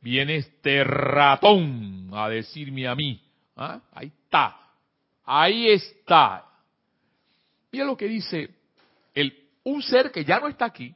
[0.00, 3.22] viene este ratón a decirme a mí.
[3.56, 3.80] ¿ah?
[3.92, 4.56] Ahí está.
[5.24, 6.46] Ahí está.
[7.72, 8.50] Mira lo que dice
[9.14, 10.94] el, un ser que ya no está aquí,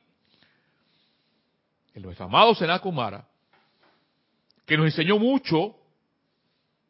[1.94, 3.26] el nuestro amado Senakumara,
[4.66, 5.76] que nos enseñó mucho,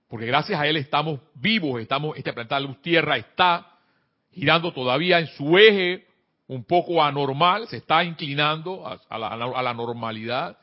[0.09, 3.74] porque gracias a él estamos vivos, estamos, este planeta luz tierra está
[4.35, 6.07] girando todavía en su eje
[6.47, 10.59] un poco anormal, se está inclinando a, la, la normalidad,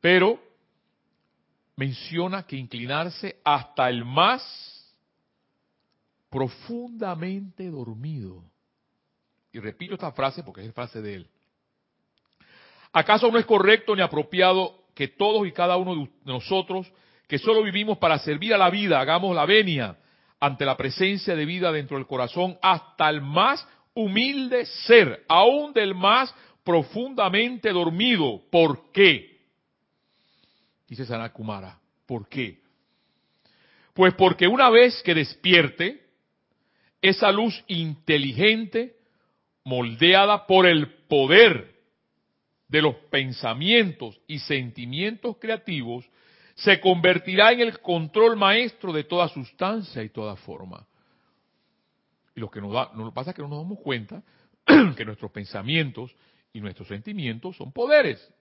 [0.00, 0.40] pero
[1.76, 4.42] menciona que inclinarse hasta el más
[6.30, 8.42] profundamente dormido.
[9.52, 11.28] Y repito esta frase porque es frase de él.
[12.92, 16.90] ¿Acaso no es correcto ni apropiado que todos y cada uno de nosotros,
[17.28, 19.96] que solo vivimos para servir a la vida, hagamos la venia
[20.44, 25.94] ante la presencia de vida dentro del corazón hasta el más humilde ser, aún del
[25.94, 28.42] más profundamente dormido?
[28.50, 29.40] ¿Por qué?
[30.86, 31.78] Dice Sanat Kumara.
[32.04, 32.60] ¿Por qué?
[33.94, 36.02] Pues porque una vez que despierte,
[37.00, 38.96] esa luz inteligente,
[39.64, 41.74] moldeada por el poder
[42.68, 46.04] de los pensamientos y sentimientos creativos,
[46.54, 50.86] se convertirá en el control maestro de toda sustancia y toda forma.
[52.36, 54.22] Y lo que nos, da, lo pasa es que no nos damos cuenta
[54.96, 56.14] que nuestros pensamientos
[56.52, 58.32] y nuestros sentimientos son poderes.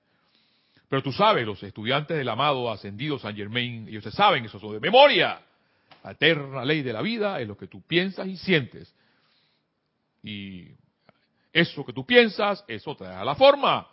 [0.88, 4.74] Pero tú sabes, los estudiantes del amado ascendido San Germain, ellos se saben, eso son
[4.74, 5.42] de memoria.
[6.04, 8.94] La eterna ley de la vida es lo que tú piensas y sientes.
[10.22, 10.68] Y
[11.52, 13.88] eso que tú piensas, eso te da la forma.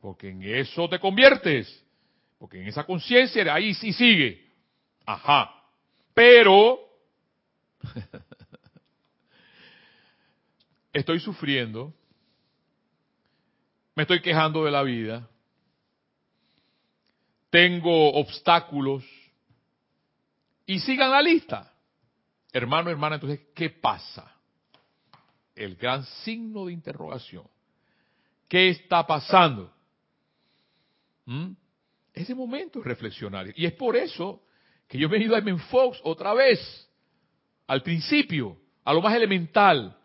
[0.00, 1.84] Porque en eso te conviertes.
[2.40, 4.44] Porque en esa conciencia ahí sí sigue.
[5.06, 5.54] Ajá.
[6.12, 6.80] Pero
[10.92, 11.94] estoy sufriendo.
[13.94, 15.30] Me estoy quejando de la vida
[17.50, 19.04] tengo obstáculos,
[20.66, 21.72] y sigan la lista.
[22.52, 24.32] Hermano, hermana, entonces, ¿qué pasa?
[25.54, 27.44] El gran signo de interrogación.
[28.48, 29.72] ¿Qué está pasando?
[31.26, 31.52] ¿Mm?
[32.12, 33.46] Ese momento reflexionar.
[33.56, 34.42] Y es por eso
[34.88, 35.56] que yo he venido a M.
[35.70, 36.88] Fox otra vez,
[37.66, 39.96] al principio, a lo más elemental.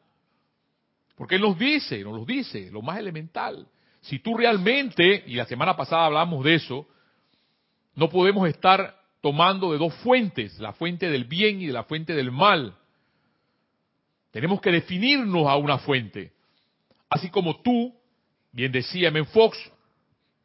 [1.15, 3.67] Porque Él nos dice, nos lo dice, lo más elemental.
[4.01, 6.87] Si tú realmente, y la semana pasada hablamos de eso,
[7.95, 12.13] no podemos estar tomando de dos fuentes, la fuente del bien y de la fuente
[12.13, 12.77] del mal.
[14.29, 16.33] Tenemos que definirnos a una fuente.
[17.09, 17.95] Así como tú,
[18.51, 19.23] bien decía M.
[19.25, 19.57] Fox,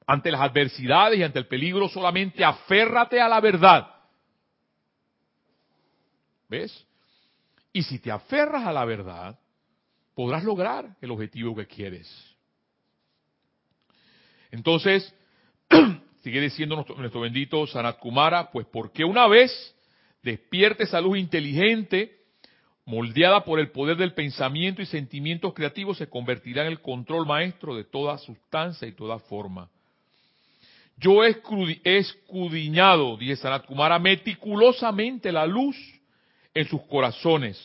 [0.07, 3.87] ante las adversidades y ante el peligro solamente aférrate a la verdad.
[6.49, 6.87] ¿Ves?
[7.73, 9.39] Y si te aferras a la verdad,
[10.15, 12.31] podrás lograr el objetivo que quieres.
[14.51, 15.15] Entonces,
[16.23, 19.51] sigue diciendo nuestro, bendito Sanat Kumara, pues porque una vez
[20.23, 22.19] despierte esa luz inteligente,
[22.85, 27.77] moldeada por el poder del pensamiento y sentimientos creativos, se convertirá en el control maestro
[27.77, 29.71] de toda sustancia y toda forma.
[31.01, 31.35] Yo he
[31.85, 35.75] escudriñado, dice Sanat Kumara, meticulosamente la luz
[36.53, 37.59] en sus corazones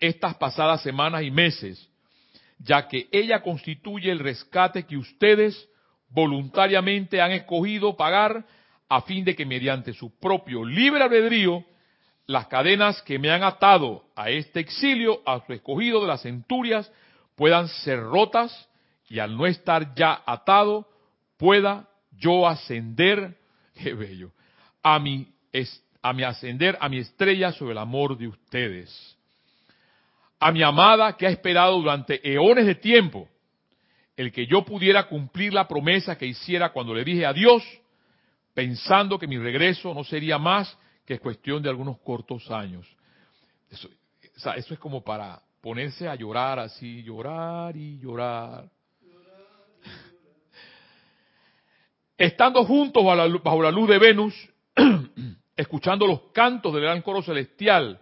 [0.00, 1.88] estas pasadas semanas y meses,
[2.58, 5.68] ya que ella constituye el rescate que ustedes
[6.08, 8.44] voluntariamente han escogido pagar
[8.88, 11.64] a fin de que mediante su propio libre albedrío
[12.26, 16.90] las cadenas que me han atado a este exilio, a su escogido de las centurias,
[17.36, 18.68] puedan ser rotas
[19.08, 20.88] y al no estar ya atado,
[21.36, 23.36] pueda yo ascender,
[23.74, 24.32] qué bello,
[24.82, 25.28] a mi,
[26.02, 29.16] a mi ascender a mi estrella sobre el amor de ustedes.
[30.40, 33.28] A mi amada que ha esperado durante eones de tiempo
[34.16, 37.62] el que yo pudiera cumplir la promesa que hiciera cuando le dije adiós,
[38.54, 42.86] pensando que mi regreso no sería más que cuestión de algunos cortos años.
[43.70, 43.88] Eso,
[44.56, 48.68] eso es como para ponerse a llorar así, llorar y llorar.
[52.22, 53.02] Estando juntos
[53.42, 54.32] bajo la, luz de Venus,
[55.56, 58.00] escuchando los cantos del gran coro celestial,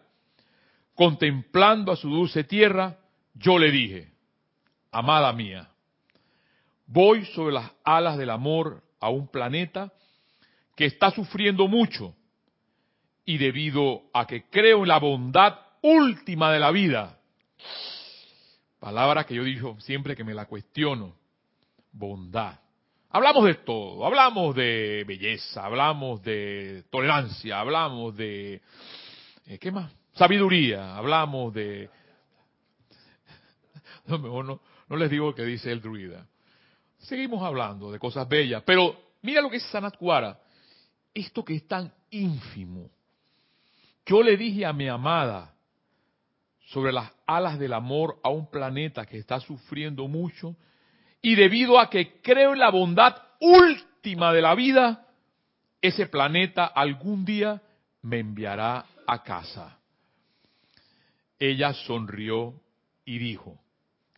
[0.95, 2.99] contemplando a su dulce tierra,
[3.33, 4.13] yo le dije,
[4.93, 5.71] amada mía,
[6.87, 9.91] Voy sobre las alas del amor a un planeta
[10.77, 12.15] que está sufriendo mucho
[13.25, 17.19] y debido a que creo en la bondad última de la vida,
[18.81, 21.17] palabra que yo digo siempre que me la cuestiono,
[21.91, 22.59] bondad.
[23.13, 28.63] Hablamos de todo, hablamos de belleza, hablamos de tolerancia, hablamos de,
[29.47, 29.93] eh, ¿qué más?
[30.13, 31.91] Sabiduría, hablamos de...
[34.89, 36.25] No, les digo lo que dice el druida.
[36.99, 40.41] Seguimos hablando de cosas bellas, pero mira lo que es Sanat Kuara.
[41.13, 42.91] Esto que es tan ínfimo.
[44.07, 45.55] Yo le dije a mi amada
[46.67, 50.57] sobre las alas del amor a un planeta que está sufriendo mucho
[51.23, 55.07] y debido a que creo en la bondad última de la vida,
[55.81, 57.61] ese planeta algún día
[58.03, 59.79] me enviará a casa.
[61.39, 62.55] Ella sonrió
[63.05, 63.59] y dijo,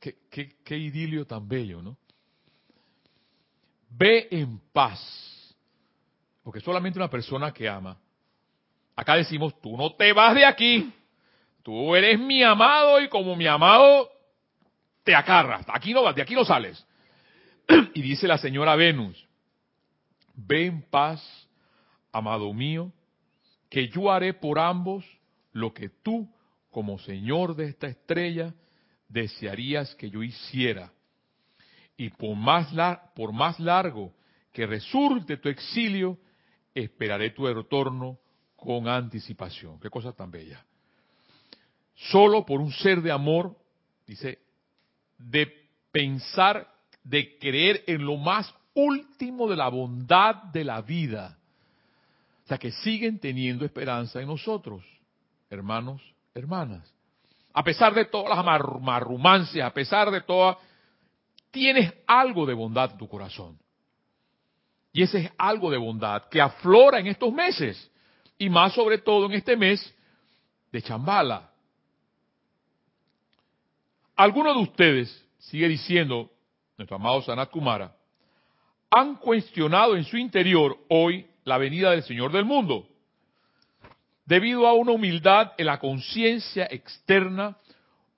[0.01, 1.97] qué, qué idilio tan bello, ¿no?
[3.91, 5.55] Ve en paz,
[6.43, 7.99] porque solamente una persona que ama.
[8.97, 10.93] Acá decimos, tú no te vas de aquí,
[11.63, 14.11] tú eres mi amado y como mi amado
[15.05, 16.85] te acarras, aquí no vas, de aquí no sales.
[17.95, 19.27] Y dice la señora Venus,
[20.35, 21.23] ve en paz,
[22.13, 22.93] amado mío,
[23.69, 25.05] que yo haré por ambos
[25.53, 26.29] lo que tú,
[26.71, 28.55] como Señor de esta estrella,
[29.09, 30.93] desearías que yo hiciera.
[31.97, 32.69] Y por más,
[33.15, 34.15] por más largo
[34.53, 36.19] que resulte tu exilio,
[36.75, 38.19] esperaré tu retorno
[38.57, 39.79] con anticipación.
[39.81, 40.65] Qué cosa tan bella.
[41.95, 43.57] Solo por un ser de amor,
[44.07, 44.39] dice,
[45.19, 46.72] de pensar,
[47.05, 51.39] de creer en lo más último de la bondad de la vida.
[52.45, 54.85] O sea, que siguen teniendo esperanza en nosotros,
[55.51, 56.03] hermanos,
[56.35, 56.93] hermanas.
[57.53, 60.57] A pesar de todas las marrumancias, a pesar de todas,
[61.51, 63.59] tienes algo de bondad en tu corazón.
[64.93, 67.91] Y ese es algo de bondad que aflora en estos meses.
[68.39, 69.95] Y más sobre todo en este mes
[70.71, 71.51] de Chambala.
[74.17, 76.31] Algunos de ustedes, sigue diciendo
[76.83, 77.95] nuestro amado Sanat Kumara,
[78.91, 82.89] han cuestionado en su interior hoy la venida del Señor del mundo,
[84.27, 87.57] debido a una humildad en la conciencia externa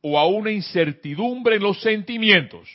[0.00, 2.68] o a una incertidumbre en los sentimientos.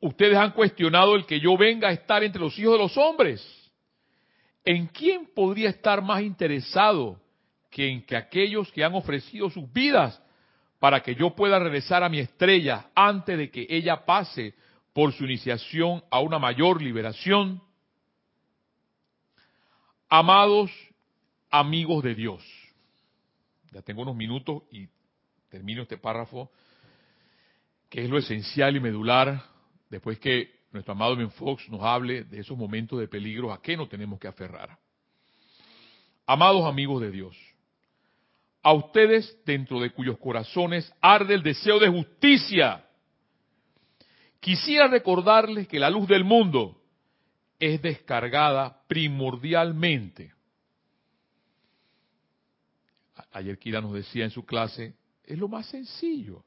[0.00, 3.70] Ustedes han cuestionado el que yo venga a estar entre los hijos de los hombres.
[4.64, 7.20] ¿En quién podría estar más interesado
[7.70, 10.20] que en que aquellos que han ofrecido sus vidas
[10.80, 14.54] para que yo pueda regresar a mi estrella antes de que ella pase
[14.92, 17.62] por su iniciación a una mayor liberación.
[20.08, 20.70] Amados
[21.50, 22.42] amigos de Dios,
[23.70, 24.88] ya tengo unos minutos y
[25.50, 26.50] termino este párrafo,
[27.90, 29.44] que es lo esencial y medular,
[29.90, 33.76] después que nuestro amado Ben Fox nos hable de esos momentos de peligro a qué
[33.76, 34.78] nos tenemos que aferrar.
[36.26, 37.36] Amados amigos de Dios,
[38.62, 42.84] a ustedes dentro de cuyos corazones arde el deseo de justicia.
[44.38, 46.80] Quisiera recordarles que la luz del mundo
[47.58, 50.32] es descargada primordialmente.
[53.32, 54.94] Ayer Kira nos decía en su clase,
[55.24, 56.42] es lo más sencillo.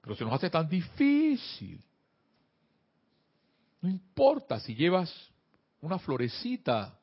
[0.00, 1.82] Pero se nos hace tan difícil.
[3.80, 5.12] No importa si llevas
[5.80, 6.98] una florecita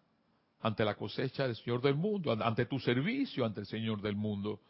[0.64, 4.61] ante la cosecha del Señor del mundo, ante tu servicio ante el Señor del mundo.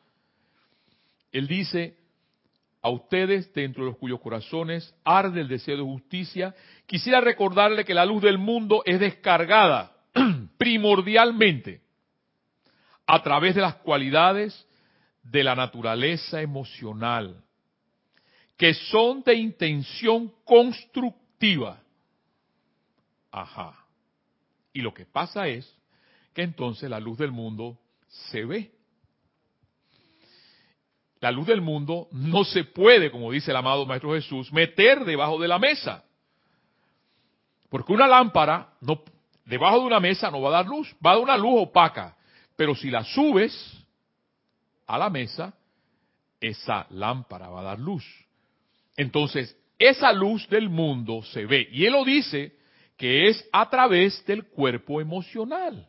[1.32, 1.96] Él dice,
[2.82, 6.56] a ustedes dentro de los cuyos corazones arde el deseo de justicia,
[6.88, 9.96] quisiera recordarle que la luz del mundo es descargada
[10.58, 11.82] primordialmente
[13.06, 14.68] a través de las cualidades
[15.22, 17.44] de la naturaleza emocional,
[18.58, 21.80] que son de intención constructiva.
[23.32, 23.78] Ajá.
[24.74, 25.83] Y lo que pasa es
[26.34, 28.72] que entonces la luz del mundo se ve.
[31.20, 35.40] La luz del mundo no se puede, como dice el amado Maestro Jesús, meter debajo
[35.40, 36.04] de la mesa.
[37.70, 39.02] Porque una lámpara, no,
[39.46, 42.18] debajo de una mesa no va a dar luz, va a dar una luz opaca.
[42.56, 43.86] Pero si la subes
[44.86, 45.54] a la mesa,
[46.42, 48.04] esa lámpara va a dar luz.
[48.98, 51.70] Entonces, esa luz del mundo se ve.
[51.72, 52.58] Y él lo dice
[52.98, 55.88] que es a través del cuerpo emocional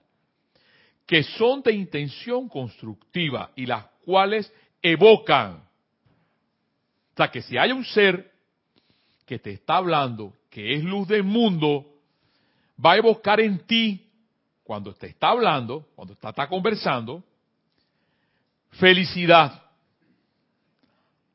[1.07, 4.53] que son de intención constructiva y las cuales
[4.83, 5.57] evocan.
[7.13, 8.33] O sea, que si hay un ser
[9.27, 11.87] que te está hablando, que es luz del mundo,
[12.85, 14.01] va a evocar en ti,
[14.63, 17.23] cuando te está hablando, cuando está, está conversando,
[18.71, 19.63] felicidad,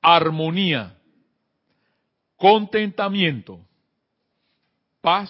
[0.01, 0.97] armonía,
[2.35, 3.59] contentamiento,
[5.01, 5.29] paz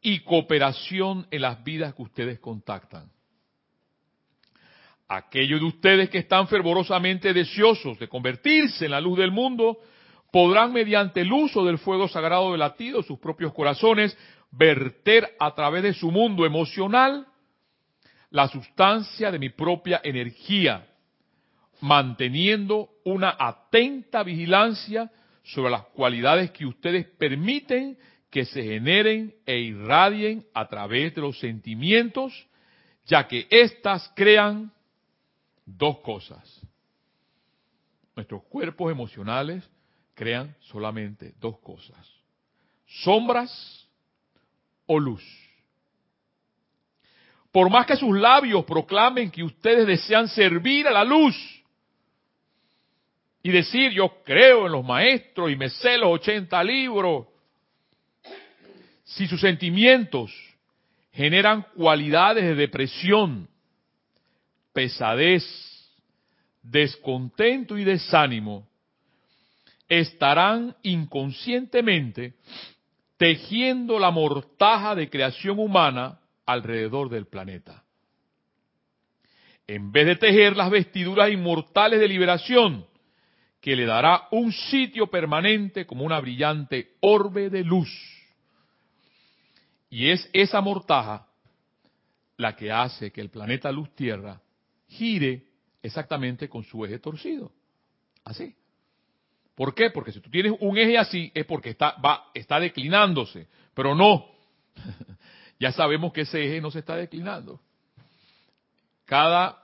[0.00, 3.10] y cooperación en las vidas que ustedes contactan.
[5.16, 9.78] Aquellos de ustedes que están fervorosamente deseosos de convertirse en la luz del mundo,
[10.32, 14.16] podrán mediante el uso del fuego sagrado de latido sus propios corazones
[14.50, 17.26] verter a través de su mundo emocional
[18.30, 20.88] la sustancia de mi propia energía,
[21.80, 25.12] manteniendo una atenta vigilancia
[25.44, 27.96] sobre las cualidades que ustedes permiten
[28.32, 32.48] que se generen e irradien a través de los sentimientos,
[33.06, 34.72] ya que éstas crean
[35.64, 36.60] dos cosas.
[38.16, 39.68] Nuestros cuerpos emocionales
[40.14, 42.06] crean solamente dos cosas.
[42.86, 43.88] Sombras
[44.86, 45.24] o luz.
[47.50, 51.36] Por más que sus labios proclamen que ustedes desean servir a la luz
[53.42, 57.26] y decir yo creo en los maestros y me sé los 80 libros,
[59.04, 60.32] si sus sentimientos
[61.12, 63.48] generan cualidades de depresión,
[64.74, 65.42] pesadez,
[66.62, 68.68] descontento y desánimo,
[69.88, 72.34] estarán inconscientemente
[73.16, 77.84] tejiendo la mortaja de creación humana alrededor del planeta.
[79.66, 82.84] En vez de tejer las vestiduras inmortales de liberación,
[83.60, 87.88] que le dará un sitio permanente como una brillante orbe de luz.
[89.88, 91.26] Y es esa mortaja
[92.36, 94.38] la que hace que el planeta Luz Tierra
[94.88, 95.46] gire
[95.82, 97.52] exactamente con su eje torcido.
[98.24, 98.54] Así.
[99.54, 99.90] ¿Por qué?
[99.90, 103.46] Porque si tú tienes un eje así es porque está, va, está declinándose.
[103.74, 104.26] Pero no.
[105.60, 107.60] ya sabemos que ese eje no se está declinando.
[109.04, 109.62] Cada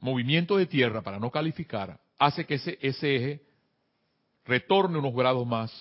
[0.00, 3.42] movimiento de tierra, para no calificar, hace que ese, ese eje
[4.44, 5.72] retorne unos grados más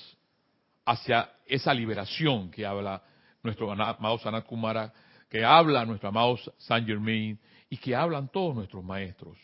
[0.86, 3.02] hacia esa liberación que habla
[3.44, 4.94] nuestro amado Sanat Kumara,
[5.32, 9.38] que habla nuestro amado Saint Germain y que hablan todos nuestros maestros.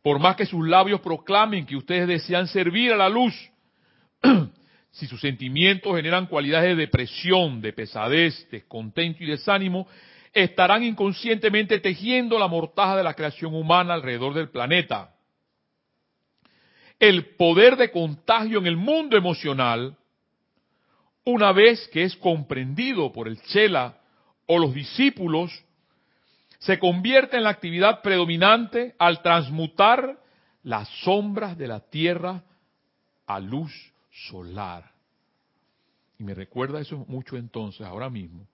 [0.00, 3.34] Por más que sus labios proclamen que ustedes desean servir a la luz,
[4.92, 9.88] si sus sentimientos generan cualidades de depresión, de pesadez, descontento y desánimo,
[10.32, 15.16] estarán inconscientemente tejiendo la mortaja de la creación humana alrededor del planeta.
[17.00, 19.96] El poder de contagio en el mundo emocional,
[21.24, 23.97] una vez que es comprendido por el Chela
[24.48, 25.52] o los discípulos,
[26.58, 30.18] se convierte en la actividad predominante al transmutar
[30.64, 32.42] las sombras de la tierra
[33.26, 33.72] a luz
[34.10, 34.90] solar.
[36.18, 38.46] Y me recuerda eso mucho entonces, ahora mismo,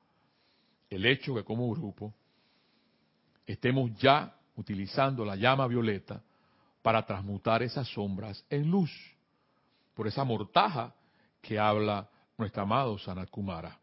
[0.90, 2.12] el hecho que como grupo
[3.46, 6.20] estemos ya utilizando la llama violeta
[6.82, 8.90] para transmutar esas sombras en luz,
[9.94, 10.92] por esa mortaja
[11.40, 13.78] que habla nuestro amado Sanat Kumara.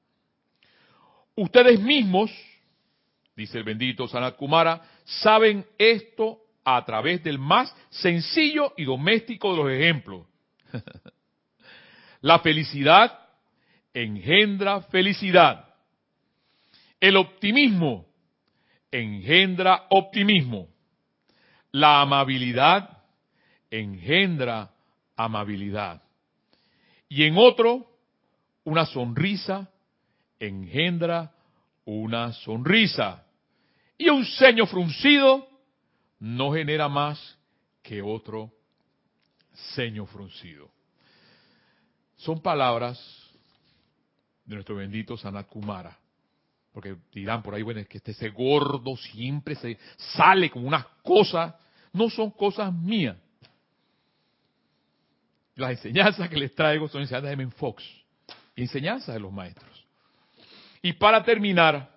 [1.36, 2.32] Ustedes mismos
[3.36, 9.58] dice el bendito Sanat Kumara, saben esto a través del más sencillo y doméstico de
[9.58, 10.28] los ejemplos.
[12.22, 13.18] La felicidad
[13.94, 15.68] engendra felicidad.
[17.00, 18.06] El optimismo
[18.92, 20.68] engendra optimismo.
[21.72, 23.00] La amabilidad
[23.72, 24.72] engendra
[25.16, 26.04] amabilidad.
[27.10, 27.88] Y en otro,
[28.66, 29.72] una sonrisa
[30.42, 31.32] engendra
[31.86, 33.24] una sonrisa.
[33.98, 35.48] Y un ceño fruncido
[36.20, 37.38] no genera más
[37.84, 38.52] que otro
[39.76, 40.70] ceño fruncido.
[42.18, 43.00] Son palabras
[44.46, 45.98] de nuestro bendito Sanat Kumara.
[46.74, 50.86] Porque dirán por ahí, bueno, es que este ese gordo siempre se sale con unas
[51.04, 51.54] cosas,
[51.92, 53.18] no son cosas mías.
[55.56, 57.84] Las enseñanzas que les traigo son enseñanzas de Men Fox,
[58.56, 59.71] enseñanzas de los maestros.
[60.82, 61.90] Y para terminar,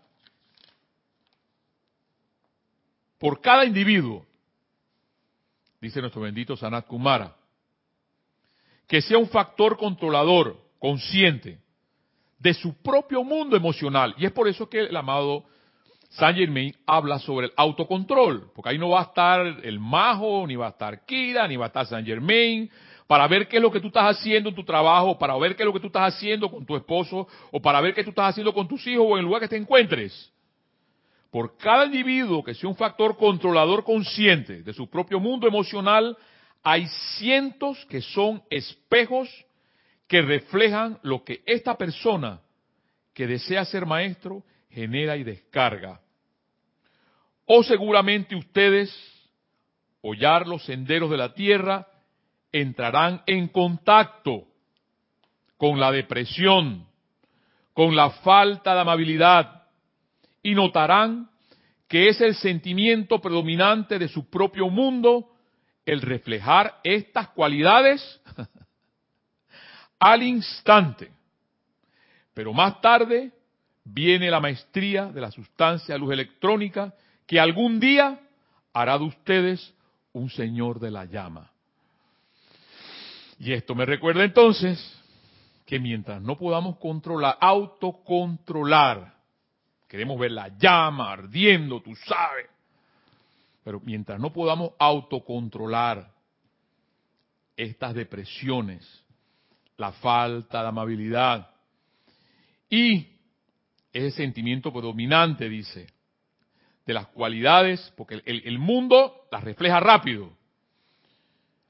[3.19, 4.27] por cada individuo,
[5.81, 7.35] dice nuestro bendito Sanat Kumara,
[8.87, 11.59] que sea un factor controlador, consciente,
[12.39, 14.15] de su propio mundo emocional.
[14.19, 15.45] Y es por eso que el amado
[16.11, 20.55] Saint Germain habla sobre el autocontrol, porque ahí no va a estar el majo, ni
[20.55, 22.71] va a estar Kira, ni va a estar Saint Germain,
[23.07, 25.63] para ver qué es lo que tú estás haciendo en tu trabajo, para ver qué
[25.63, 28.31] es lo que tú estás haciendo con tu esposo, o para ver qué tú estás
[28.31, 30.33] haciendo con tus hijos o en el lugar que te encuentres.
[31.31, 36.17] Por cada individuo que sea un factor controlador consciente de su propio mundo emocional,
[36.63, 36.87] hay
[37.19, 39.29] cientos que son espejos
[40.07, 42.41] que reflejan lo que esta persona
[43.13, 46.01] que desea ser maestro genera y descarga.
[47.47, 48.95] O seguramente ustedes,
[50.01, 51.87] hollar los senderos de la tierra,
[52.55, 54.47] entrarán en contacto
[55.57, 56.87] con la depresión,
[57.73, 59.65] con la falta de amabilidad
[60.41, 61.29] y notarán
[61.89, 65.33] que es el sentimiento predominante de su propio mundo
[65.85, 68.21] el reflejar estas cualidades
[69.99, 71.11] al instante.
[72.35, 73.33] Pero más tarde
[73.83, 76.95] viene la maestría de la sustancia luz electrónica
[77.27, 78.21] que algún día
[78.73, 79.75] hará de ustedes
[80.13, 81.54] un señor de la llama.
[83.39, 84.79] Y esto me recuerda entonces
[85.67, 89.15] que mientras no podamos controlar, autocontrolar,
[89.89, 92.47] queremos ver la llama ardiendo, tú sabes,
[93.63, 96.13] pero mientras no podamos autocontrolar
[97.57, 99.03] estas depresiones,
[99.77, 101.51] la falta de amabilidad
[102.69, 103.09] y
[103.93, 105.87] es el sentimiento predominante, dice,
[106.85, 110.31] de las cualidades, porque el, el mundo las refleja rápido.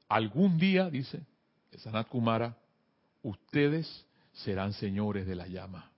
[0.08, 1.22] Algún día, dice
[1.78, 2.56] Sanat Kumara,
[3.22, 5.90] ustedes serán señores de la llama.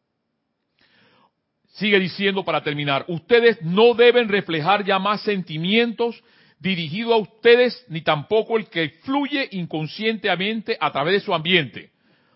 [1.75, 6.23] Sigue diciendo para terminar, ustedes no deben reflejar ya más sentimientos
[6.59, 11.91] dirigidos a ustedes, ni tampoco el que fluye inconscientemente a través de su ambiente.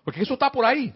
[0.04, 0.92] Porque eso está por ahí.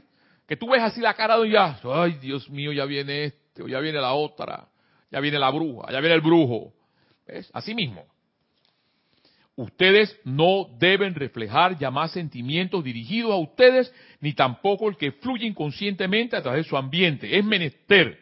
[0.46, 3.68] Que tú ves así la cara de ya, ay Dios mío, ya viene este, o
[3.68, 4.68] ya viene la otra,
[5.10, 6.74] ya viene la bruja, ya viene el brujo.
[7.26, 7.48] ¿Ves?
[7.54, 8.04] Así mismo.
[9.56, 15.46] Ustedes no deben reflejar ya más sentimientos dirigidos a ustedes, ni tampoco el que fluye
[15.46, 17.38] inconscientemente a través de su ambiente.
[17.38, 18.18] Es menester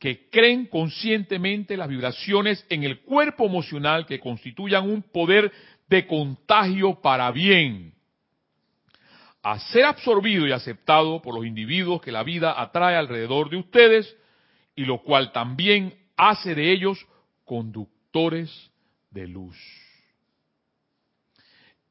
[0.00, 5.50] que creen conscientemente las vibraciones en el cuerpo emocional que constituyan un poder
[5.88, 7.94] de contagio para bien,
[9.42, 14.16] a ser absorbido y aceptado por los individuos que la vida atrae alrededor de ustedes,
[14.74, 17.06] y lo cual también hace de ellos
[17.44, 18.70] conductores
[19.10, 19.85] de luz.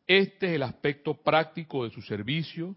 [0.07, 2.75] Este es el aspecto práctico de su servicio.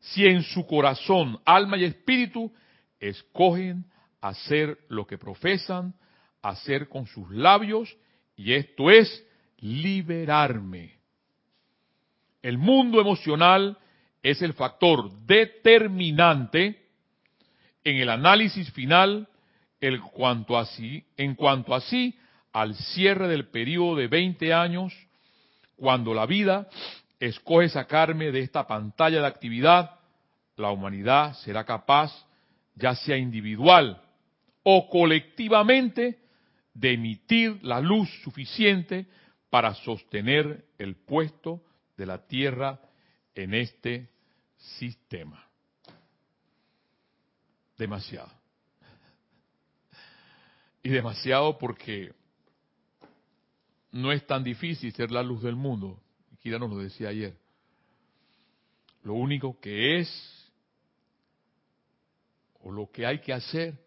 [0.00, 2.52] Si en su corazón, alma y espíritu
[3.00, 3.84] escogen
[4.20, 5.94] hacer lo que profesan,
[6.42, 7.96] hacer con sus labios,
[8.36, 9.26] y esto es
[9.58, 10.98] liberarme.
[12.42, 13.78] El mundo emocional
[14.22, 16.86] es el factor determinante
[17.82, 19.28] en el análisis final
[19.80, 22.16] el cuanto así, en cuanto así
[22.52, 25.07] al cierre del periodo de 20 años
[25.78, 26.68] cuando la vida
[27.20, 29.98] escoge sacarme de esta pantalla de actividad,
[30.56, 32.12] la humanidad será capaz,
[32.74, 34.02] ya sea individual
[34.64, 36.18] o colectivamente,
[36.74, 39.06] de emitir la luz suficiente
[39.50, 41.62] para sostener el puesto
[41.96, 42.80] de la Tierra
[43.34, 44.10] en este
[44.56, 45.44] sistema.
[47.76, 48.30] Demasiado.
[50.82, 52.12] Y demasiado porque
[53.92, 56.00] no es tan difícil ser la luz del mundo.
[56.40, 57.36] Kira nos lo decía ayer.
[59.02, 60.52] Lo único que es,
[62.60, 63.78] o lo que hay que hacer,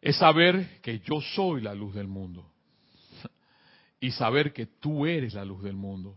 [0.00, 2.50] es saber que yo soy la luz del mundo.
[4.00, 6.16] Y saber que tú eres la luz del mundo.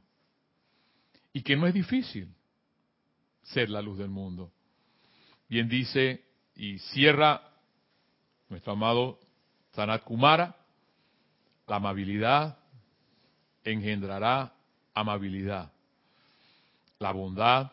[1.33, 2.31] Y que no es difícil
[3.41, 4.51] ser la luz del mundo.
[5.49, 6.23] Bien dice
[6.55, 7.41] y cierra
[8.49, 9.19] nuestro amado
[9.71, 10.55] Sanat Kumara,
[11.71, 12.57] la amabilidad
[13.63, 14.53] engendrará
[14.93, 15.71] amabilidad.
[16.99, 17.71] La bondad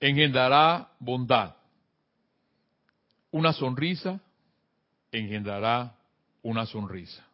[0.00, 1.54] engendrará bondad.
[3.30, 4.20] Una sonrisa
[5.12, 5.96] engendrará
[6.42, 7.24] una sonrisa.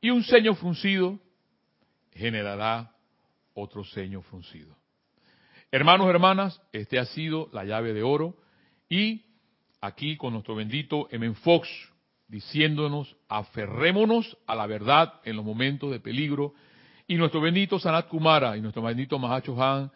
[0.00, 1.18] Y un ceño fruncido
[2.12, 2.94] generará
[3.52, 4.76] otro ceño fruncido.
[5.72, 8.36] Hermanos, hermanas, este ha sido la llave de oro
[8.88, 9.24] y
[9.80, 11.34] aquí con nuestro bendito M.
[11.34, 11.68] Fox
[12.28, 16.54] diciéndonos, aferrémonos a la verdad en los momentos de peligro,
[17.06, 19.90] y nuestro bendito Sanat Kumara y nuestro bendito Mahacho Han,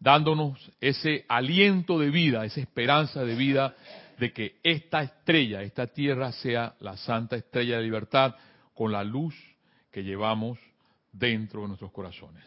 [0.00, 3.74] dándonos ese aliento de vida, esa esperanza de vida
[4.18, 8.34] de que esta estrella, esta tierra sea la santa estrella de libertad
[8.74, 9.34] con la luz
[9.90, 10.58] que llevamos
[11.12, 12.44] dentro de nuestros corazones.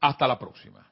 [0.00, 0.89] Hasta la próxima.